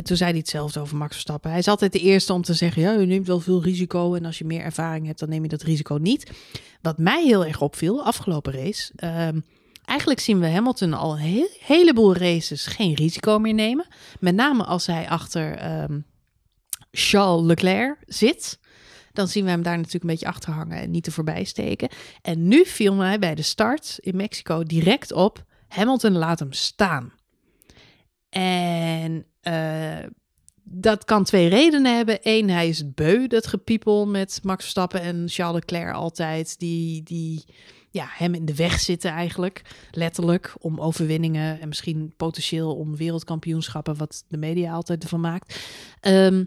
[0.03, 1.49] Toen zei hij hetzelfde over Max Verstappen.
[1.49, 4.25] Hij is altijd de eerste om te zeggen, ja, je neemt wel veel risico en
[4.25, 6.31] als je meer ervaring hebt, dan neem je dat risico niet.
[6.81, 9.39] Wat mij heel erg opviel, afgelopen race, ehm,
[9.85, 13.87] eigenlijk zien we Hamilton al een he- heleboel races geen risico meer nemen.
[14.19, 15.99] Met name als hij achter ehm,
[16.91, 18.59] Charles Leclerc zit.
[19.17, 21.89] Dan zien we hem daar natuurlijk een beetje achter hangen en niet te voorbij steken.
[22.21, 27.13] En nu viel mij bij de start in Mexico direct op: Hamilton laat hem staan.
[28.29, 30.05] En eh,
[30.63, 32.19] dat kan twee redenen hebben.
[32.21, 36.59] Eén, hij is beu, dat gepiepel met Max Verstappen en Charles Leclerc altijd.
[36.59, 37.45] Die, die
[37.89, 39.61] ja, hem in de weg zitten eigenlijk,
[39.91, 45.59] letterlijk, om overwinningen en misschien potentieel om wereldkampioenschappen, wat de media altijd ervan maakt.
[45.99, 46.43] Ehm,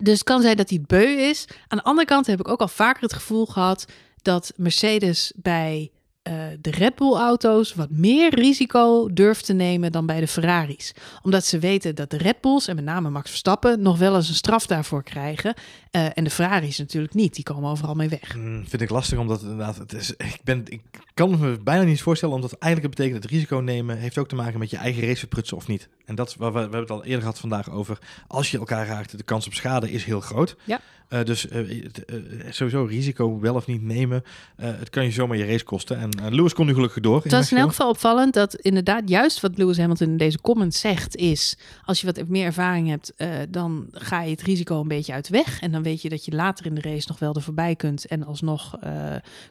[0.00, 1.44] dus kan zijn dat hij beu is.
[1.68, 3.84] Aan de andere kant heb ik ook al vaker het gevoel gehad
[4.22, 5.90] dat Mercedes bij
[6.22, 10.94] eh, de Red Bull-auto's wat meer risico durft te nemen dan bij de Ferraris.
[11.22, 14.28] Omdat ze weten dat de Red Bulls, en met name Max Verstappen, nog wel eens
[14.28, 15.54] een straf daarvoor krijgen.
[15.90, 17.34] Eh, en de Ferraris natuurlijk niet.
[17.34, 18.36] Die komen overal mee weg.
[18.36, 20.82] Mm, vind ik lastig, omdat het inderdaad, het is, ik, ben, ik
[21.18, 24.34] kan me bijna niet voorstellen, omdat eigenlijk het betekent dat risico nemen heeft ook te
[24.34, 25.88] maken met je eigen race verprutsen of niet.
[26.04, 28.58] En dat is waar we, we hebben het al eerder gehad vandaag over, als je
[28.58, 30.56] elkaar raakt, de kans op schade is heel groot.
[30.64, 30.80] Ja.
[31.08, 32.16] Eh, dus eh, het, eh,
[32.50, 34.22] sowieso risico wel of niet nemen,
[34.56, 35.98] het kan je zomaar je race kosten.
[35.98, 37.22] En Lewis komt nu gelukkig door.
[37.22, 40.80] Het was in elk geval opvallend dat inderdaad juist wat Lewis Hamilton in deze comments
[40.80, 41.56] zegt is...
[41.84, 43.12] als je wat meer ervaring hebt,
[43.52, 45.60] dan ga je het risico een beetje uit de weg.
[45.60, 48.06] En dan weet je dat je later in de race nog wel er voorbij kunt...
[48.06, 48.78] en alsnog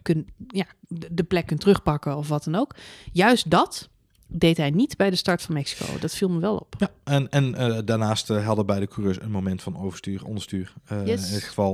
[0.01, 2.76] kun, ja, de de plek kunt terugpakken of wat dan ook.
[3.12, 3.89] Juist dat
[4.28, 5.86] deed hij niet bij de start van Mexico.
[5.99, 6.75] Dat viel me wel op.
[6.78, 10.73] Ja, en, en eh, daarnaast eh, hadden beide coureurs een moment van overstuur, onderstuur.
[10.86, 11.28] eh, Yes.
[11.28, 11.73] In dit geval,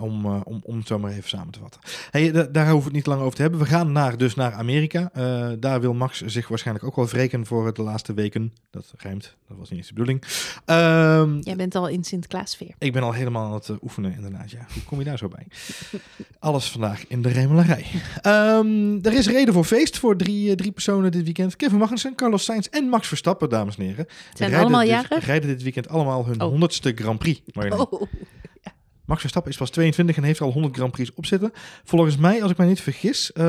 [0.00, 1.80] om, om, om het zo maar even samen te vatten.
[2.10, 3.60] Hey, da- daar hoeven we het niet lang over te hebben.
[3.60, 5.10] We gaan naar, dus naar Amerika.
[5.58, 8.52] Daar wil Max zich waarschijnlijk ook wel wreken voor de laatste weken.
[8.70, 10.22] Dat rijmt, dat was niet eens de bedoeling.
[10.64, 12.74] Ehm, Jij bent al in Sinterklaasfeer.
[12.78, 14.50] ik ben al helemaal aan het oefenen, inderdaad.
[14.50, 14.66] Ja.
[14.72, 15.46] Hoe kom je daar zo bij?
[16.38, 17.86] Alles vandaag in de remelarij.
[18.20, 21.49] Ehm, er is reden voor feest voor drie, drie personen dit weekend.
[21.56, 24.06] Kevin Magnussen, Carlos Sainz en Max Verstappen, dames en heren.
[24.08, 25.26] Zijn Rijden allemaal dit- jarig?
[25.26, 26.48] Rijden dit weekend allemaal hun Oh.
[26.48, 27.40] honderdste Grand Prix.
[27.70, 28.02] Oh,
[29.04, 31.50] Max Verstappen is pas 22 en heeft al 100 Grand Prix op zitten.
[31.84, 33.44] Volgens mij, als ik mij niet vergis, eh,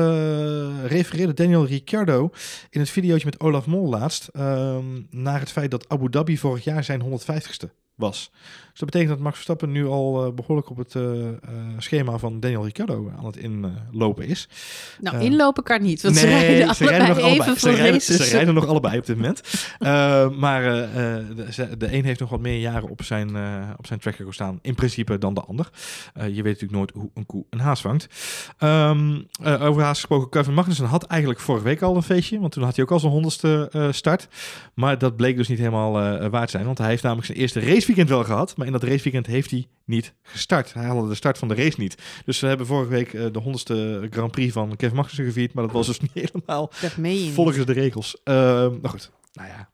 [0.86, 2.30] refereerde Daniel Ricciardo
[2.70, 6.64] in het videootje met Olaf Mol laatst ehm, naar het feit dat Abu Dhabi vorig
[6.64, 8.30] jaar zijn 150ste was.
[8.72, 11.34] Dus dat betekent dat Max Verstappen nu al eh, behoorlijk op het eh, eh,
[11.78, 14.48] schema van Daniel Ricciardo aan het inlopen is.
[15.00, 17.58] nou, inlopen kan niet, want ze rijden ze nog even allebei.
[17.58, 19.40] Ze rijden, ze rijden nog allebei op dit moment.
[20.42, 23.28] Maar de, de een heeft nog wat meer jaren op zijn,
[23.78, 25.70] op zijn track record staan, in principe, dan de ander.
[26.14, 28.06] Je weet natuurlijk nooit hoe een koe een haas vangt.
[28.58, 32.62] Eh, over haas gesproken, Kevin Magnussen had eigenlijk vorige week al een feestje, want toen
[32.62, 34.28] had hij ook al zijn honderdste start.
[34.74, 35.92] Maar dat bleek dus niet helemaal
[36.30, 39.26] waard zijn, want hij heeft namelijk zijn eerste raceweekend wel gehad, maar in dat raceweekend
[39.26, 40.72] heeft hij niet gestart.
[40.72, 41.96] Hij haalde de start van de race niet.
[42.24, 45.64] Dus we hebben vorige week eh, de honderdste Grand Prix van Kevin Magnussen gevierd, maar
[45.64, 46.70] dat was dus niet helemaal
[47.32, 48.16] volgens de regels.
[48.24, 48.36] Ehm
[48.70, 49.68] nou goed, nou ja.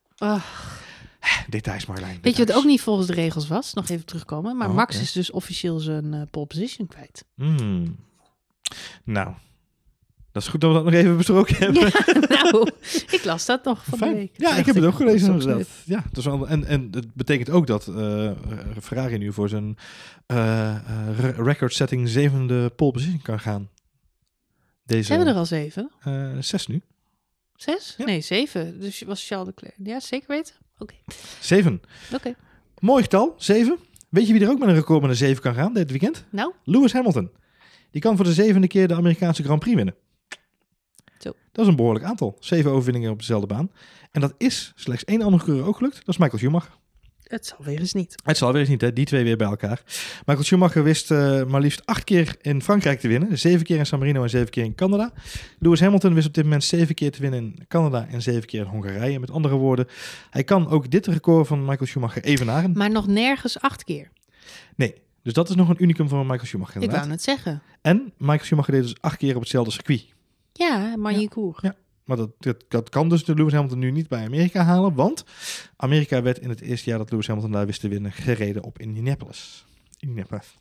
[1.48, 2.18] Details, Marlijn.
[2.22, 3.74] Weet je wat ook niet volgens de regels was?
[3.74, 4.56] Nog even terugkomen.
[4.56, 7.24] Maar Oh, Max is dus officieel zijn eh, pole position kwijt.
[7.34, 7.96] Hmm.
[9.04, 9.34] Nou,
[10.38, 11.82] dat is goed dat we dat nog even besproken hebben.
[12.28, 12.70] Ja, nou,
[13.10, 14.10] ik las dat nog van Fijn.
[14.12, 14.30] de week.
[14.36, 15.66] Ja, ik heb het ook gelezen dat inderdaad.
[15.84, 18.30] Ja, dat wel, en, en het betekent ook dat eh,
[18.82, 19.76] Ferrari nu voor zijn
[20.26, 20.80] eh, eh,
[21.18, 23.68] re- record-setting zevende pole position kan gaan.
[24.84, 25.90] Deze Ze hebben er al zeven.
[26.40, 26.82] zes nu.
[27.54, 27.94] Zes?
[27.98, 28.04] Ja.
[28.04, 28.80] Nee, zeven.
[28.80, 29.74] Dus was Charles Leclerc.
[29.84, 30.54] Ja, zeker weten?
[30.78, 30.94] Oké.
[31.40, 31.80] Zeven.
[32.14, 32.34] Oké.
[32.78, 33.78] Mooi getal, zeven.
[34.08, 36.24] Weet je wie er ook met een record met een zeven kan gaan dit weekend?
[36.30, 37.30] Nou, Lewis Hamilton.
[37.90, 39.94] Die kan voor de zevende keer de Amerikaanse Grand Prix winnen.
[41.18, 41.32] Zo.
[41.52, 42.36] Dat is een behoorlijk aantal.
[42.40, 43.70] Zeven overwinningen op dezelfde baan.
[44.12, 45.96] En dat is slechts één andere coureur ook gelukt.
[45.96, 46.72] Dat is Michael Schumacher.
[47.22, 48.14] het zal weer eens niet.
[48.24, 48.92] Het zal weer eens niet, hè?
[48.92, 49.82] die twee weer bij elkaar.
[50.18, 53.38] Michael Schumacher wist eh, maar liefst acht keer in Frankrijk te winnen.
[53.38, 55.12] Zeven keer in San Marino en zeven keer in Canada.
[55.58, 58.60] Lewis Hamilton wist op dit moment zeven keer te winnen in Canada en zeven keer
[58.60, 59.20] in Hongarije.
[59.20, 59.86] Met andere woorden,
[60.30, 62.72] hij kan ook dit record van Michael Schumacher evenaren.
[62.72, 64.10] Maar nog nergens acht keer.
[64.76, 67.62] Nee, dus dat is nog een unicum van Michael Schumacher Ik wou het zeggen.
[67.82, 70.16] En Michael Schumacher deed dus acht keer op hetzelfde circuit.
[70.58, 71.60] Ja, Magny-Cours.
[71.60, 71.74] Ja.
[72.04, 74.94] Maar dat, dat, dat kan dus de Lewis Hamilton nu niet bij Amerika halen.
[74.94, 75.24] Want
[75.76, 78.78] Amerika werd in het eerste jaar dat Lewis Hamilton daar wist te winnen gereden op
[78.78, 79.66] Indianapolis.
[79.98, 80.56] Indianapolis.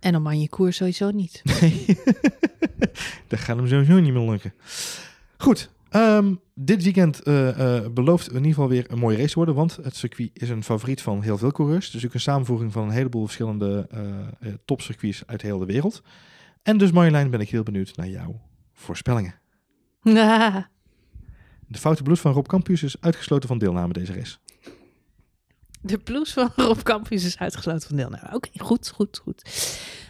[0.00, 1.42] En op Magny-Cours sowieso niet.
[1.60, 1.84] Nee,
[3.28, 4.54] dat gaat hem sowieso niet meer lukken.
[5.36, 9.34] Goed, ehm, dit weekend eh, eh, belooft in ieder geval weer een mooie race te
[9.34, 11.90] worden, want het circuit is een favoriet van heel veel coureurs.
[11.90, 16.02] Dus ook een samenvoeging van een heleboel verschillende eh, topcircuits uit heel de wereld.
[16.62, 18.40] En dus Marjolein ben ik heel benieuwd naar jouw
[18.76, 19.34] voorspellingen.
[21.68, 24.36] De foute bloed van Rob Campus is uitgesloten van deelname deze race.
[25.80, 28.34] De blues van Rob Campus is uitgesloten van deelname.
[28.34, 29.42] Oké, goed, goed, goed.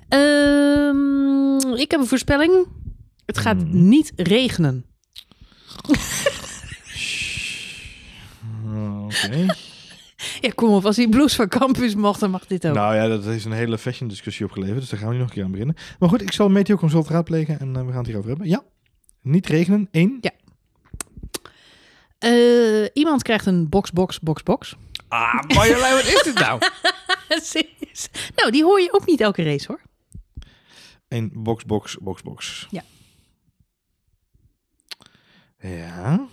[0.08, 2.66] Ehm, ik heb een voorspelling.
[3.26, 3.88] Het gaat Hmm.
[3.88, 4.84] niet regenen.
[9.04, 9.46] Oké.
[10.40, 10.84] Ja, kom op.
[10.84, 12.74] Als die blues van Campus mocht, dan mag dit ook.
[12.74, 15.28] Nou ja, dat heeft een hele fashion discussie opgeleverd, dus daar gaan we nu nog
[15.28, 15.76] een keer aan beginnen.
[15.98, 18.48] Maar goed, ik zal Meteo Consult raadplegen en eh, we gaan het hierover hebben.
[18.48, 18.62] Ja,
[19.22, 19.88] niet regenen.
[19.90, 20.18] Eén.
[20.20, 20.30] Ja.
[22.18, 24.76] Eh, iemand krijgt een box, box, box, box.
[25.08, 26.60] Ah, Marjolein, wat is dit nou?
[28.36, 29.80] Nou, die hoor je ook niet elke race, hoor.
[31.08, 32.66] Een box, box, box, box.
[32.70, 32.82] Ja.
[35.58, 36.26] Ja.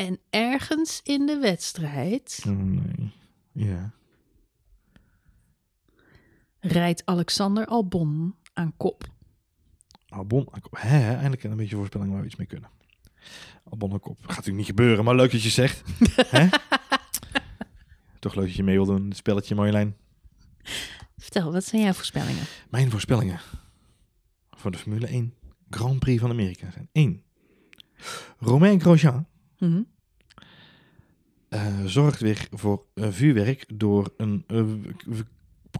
[0.00, 3.12] En ergens in de wedstrijd Oh, nee.
[3.52, 3.92] Ja.
[6.60, 9.08] rijdt Alexander Albon aan kop.
[10.08, 12.70] Albon, hè, hè, eindelijk een beetje voorspelling waar we iets mee kunnen.
[13.64, 14.18] Albon aan kop.
[14.18, 15.82] Gaat natuurlijk niet gebeuren, maar leuk dat je zegt.
[18.18, 19.96] Toch leuk dat je mee wil doen het spelletje, Marjolein.
[21.16, 22.44] Vertel, wat zijn jouw voorspellingen?
[22.70, 23.40] Mijn voorspellingen
[24.50, 25.34] voor de Formule 1
[25.70, 27.22] Grand Prix van Amerika zijn 1.
[28.38, 29.26] Romain Grosjean
[29.60, 29.80] Mhm.
[31.48, 34.64] eh, zorgt weer voor eh, vuurwerk door een eh,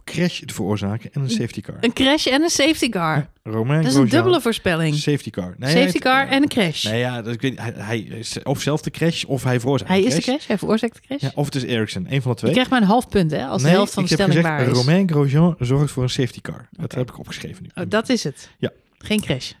[0.03, 1.77] crash te veroorzaken en een safety car.
[1.79, 3.29] Een crash en een safety car.
[3.43, 4.95] Romain Dat is een Grosjean, dubbele voorspelling.
[4.95, 5.55] safety car.
[5.57, 6.83] Nee, safety car en een crash.
[6.83, 9.91] Nee, ja, dat, ik weet, hij, hij is of zelf de crash of hij veroorzaakt
[9.91, 11.21] Hij is de crash, hij veroorzaakt de crash.
[11.21, 12.51] Ja, of het is Ericsson, een van de Je twee.
[12.51, 14.67] krijgt maar een half punt, hè, als nee, de helft van de stelling gezegd, waar
[14.67, 14.77] is.
[14.77, 16.67] Romain Grosjean zorgt voor een safety car.
[16.71, 17.83] Dat heb ik opgeschreven nu.
[17.83, 18.49] Oh, dat is het?
[18.57, 18.71] Ja.
[18.97, 19.51] Geen crash?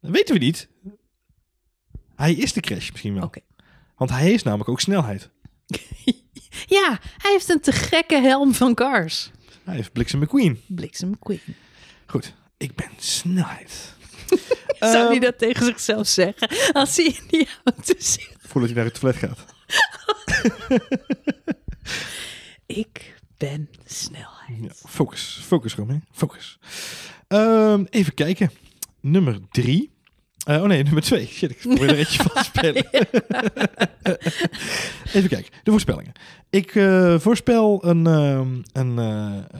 [0.00, 0.68] Dat weten we niet.
[2.16, 3.22] Hij is de crash misschien wel.
[3.22, 3.40] Oké.
[4.00, 5.28] Want hij heeft namelijk ook snelheid.
[6.66, 9.30] Ja, hij heeft een te gekke helm van Cars.
[9.64, 10.60] Hij heeft Bliksem McQueen.
[10.66, 11.40] Bliksem McQueen.
[12.06, 13.94] Goed, ik ben snelheid.
[14.78, 18.36] Zou Ehm, hij dat tegen zichzelf zeggen als hij in die auto zit?
[18.38, 19.44] Voordat hij naar het toilet gaat.
[22.66, 24.58] Ik ben snelheid.
[24.62, 26.58] Ja, focus, focus Romain, focus.
[27.28, 28.50] Ehm, even kijken.
[29.00, 29.92] Nummer drie.
[30.46, 31.26] Eh, oh nee, nummer twee.
[31.26, 32.86] Shit, ik probeer er eentje van te spelen.
[35.12, 36.12] even kijken, de voorspellingen.
[36.50, 39.58] Ik eh, voorspel een, ehm, een, eh,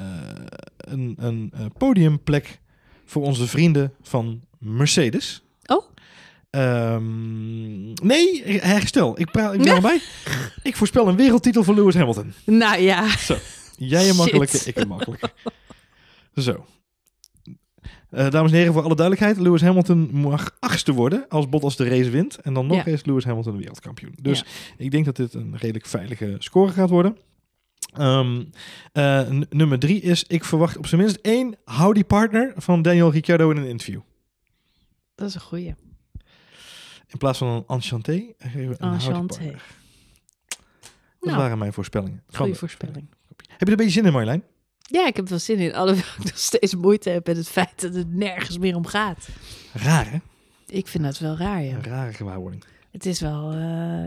[0.79, 2.61] een, een eh, podiumplek
[3.05, 5.43] voor onze vrienden van Mercedes.
[5.67, 5.85] Oh,
[6.51, 9.21] Ehm, nee, herstel.
[9.21, 10.01] Ik, praat, ik ben erbij.
[10.63, 12.35] Ik voorspel een wereldtitel voor Lewis Hamilton.
[12.45, 13.17] nou ja.
[13.17, 13.37] Zo,
[13.77, 15.31] jij een makkelijke, ik een makkelijke.
[16.37, 16.67] Zo.
[18.11, 19.39] Eh, dames en heren, voor alle duidelijkheid.
[19.47, 22.37] Lewis Hamilton mag achtste worden als Bottas de race wint.
[22.39, 22.85] En dan nog Ja.
[22.85, 24.15] is Lewis Hamilton wereldkampioen.
[24.23, 24.45] Dus Ja.
[24.77, 27.17] ik denk dat dit een redelijk veilige score gaat worden.
[27.95, 28.45] Ehm,
[28.93, 33.51] eh, nummer drie is, ik verwacht op zijn minst één howdy partner van Daniel Ricciardo
[33.51, 34.01] in een interview.
[35.15, 35.75] Dat is een goeie.
[37.07, 39.27] In plaats van een enchanté, geven we een howdy Enchanté.
[39.37, 39.63] partner.
[40.49, 42.23] Dat Nou, waren mijn voorspellingen.
[42.27, 43.09] De- voorspelling.
[43.29, 44.43] Heb je er een beetje zin in, Marjolein?
[44.91, 45.75] Ja, ik heb er wel zin in.
[45.81, 49.29] Alhoewel ik nog steeds moeite heb met het feit dat het nergens meer om gaat.
[49.73, 50.19] Raar, hè?
[50.67, 51.75] Ik vind dat wel raar, ja.
[51.75, 52.65] Een rare gewaarwording.
[52.91, 53.59] Het is wel, eh,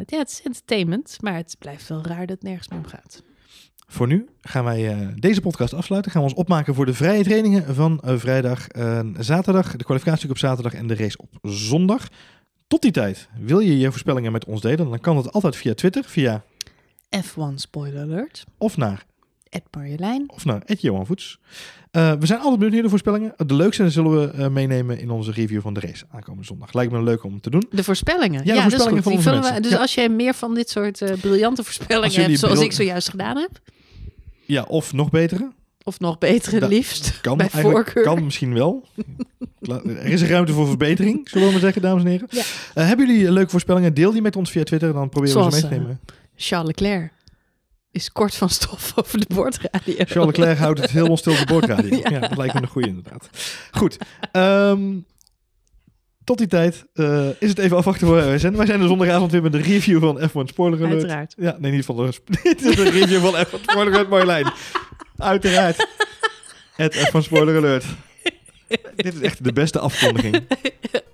[0.05, 3.23] ja, het is entertainment, maar het blijft wel raar dat het nergens meer om gaat.
[3.87, 6.11] Voor nu gaan wij eh, deze podcast afsluiten.
[6.11, 9.75] Gaan we ons opmaken voor de vrije trainingen van eh, vrijdag en zaterdag.
[9.75, 12.07] De kwalificatie op zaterdag en de race op zondag.
[12.67, 14.89] Tot die tijd wil je je voorspellingen met ons delen.
[14.89, 16.43] Dan kan dat altijd via Twitter, via
[17.15, 18.43] F1 spoiler alert.
[18.57, 19.05] of naar
[19.77, 20.23] Marjolein.
[20.27, 21.39] of naar Ed Johan Voets.
[21.91, 23.33] Eh, we zijn altijd benieuwd naar de voorspellingen.
[23.47, 26.73] De leukste zullen we eh, meenemen in onze review van de race aankomende zondag.
[26.73, 27.63] Lijkt me leuk om te doen.
[27.71, 28.45] De voorspellingen.
[28.45, 29.77] Ja, de voorspellingen van onze we- dus Ja.
[29.77, 33.37] als jij meer van dit soort eh, briljante voorspellingen hebt, zoals bril- ik zojuist gedaan
[33.37, 33.59] heb,
[34.45, 35.51] Ja, of nog betere.
[35.83, 38.03] of nog betere liefst, Kan, bij voorkeur.
[38.03, 38.87] kan misschien wel.
[39.85, 42.27] Er is ruimte voor verbetering, zullen we maar zeggen, dames en heren.
[42.29, 42.43] Ja.
[42.73, 43.93] Hebben jullie leuke voorspellingen?
[43.93, 45.99] Deel die met ons via Twitter, dan proberen we ze mee te nemen.
[46.35, 47.11] Charles Leclerc
[47.93, 49.93] is kort van stof over de boordradio.
[49.97, 51.97] Charles Leclerc houdt het helemaal stil de boordradio.
[52.03, 52.09] ja.
[52.09, 52.19] Ja.
[52.19, 53.29] dat lijkt me een goede inderdaad.
[53.71, 53.97] Goed.
[54.31, 54.81] ehm,
[56.23, 58.55] tot die tijd eh, is het even afwachten wij zijn.
[58.57, 60.93] Wij zijn de zondagavond weer met de review van F1 Spoiler Alert.
[60.93, 61.33] Uiteraard.
[61.37, 62.13] Ja, nee, niet van de,
[62.43, 64.51] dit is de review van F1 Spoiler Alert Marjolein.
[65.17, 65.87] Uiteraard.
[66.75, 67.85] Het F1 Spoiler Alert.
[68.95, 70.43] Dit is echt de beste afkondiging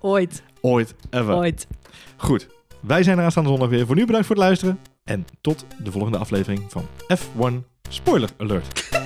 [0.01, 1.33] Ooit, ooit, ever.
[1.33, 1.67] ooit.
[2.17, 2.47] Goed.
[2.79, 3.85] Wij zijn er aanstaande zondag weer.
[3.85, 4.79] Voor nu bedankt voor het luisteren.
[5.09, 6.85] En tot de volgende aflevering van
[7.17, 7.53] F1
[7.89, 8.98] Spoiler Alert.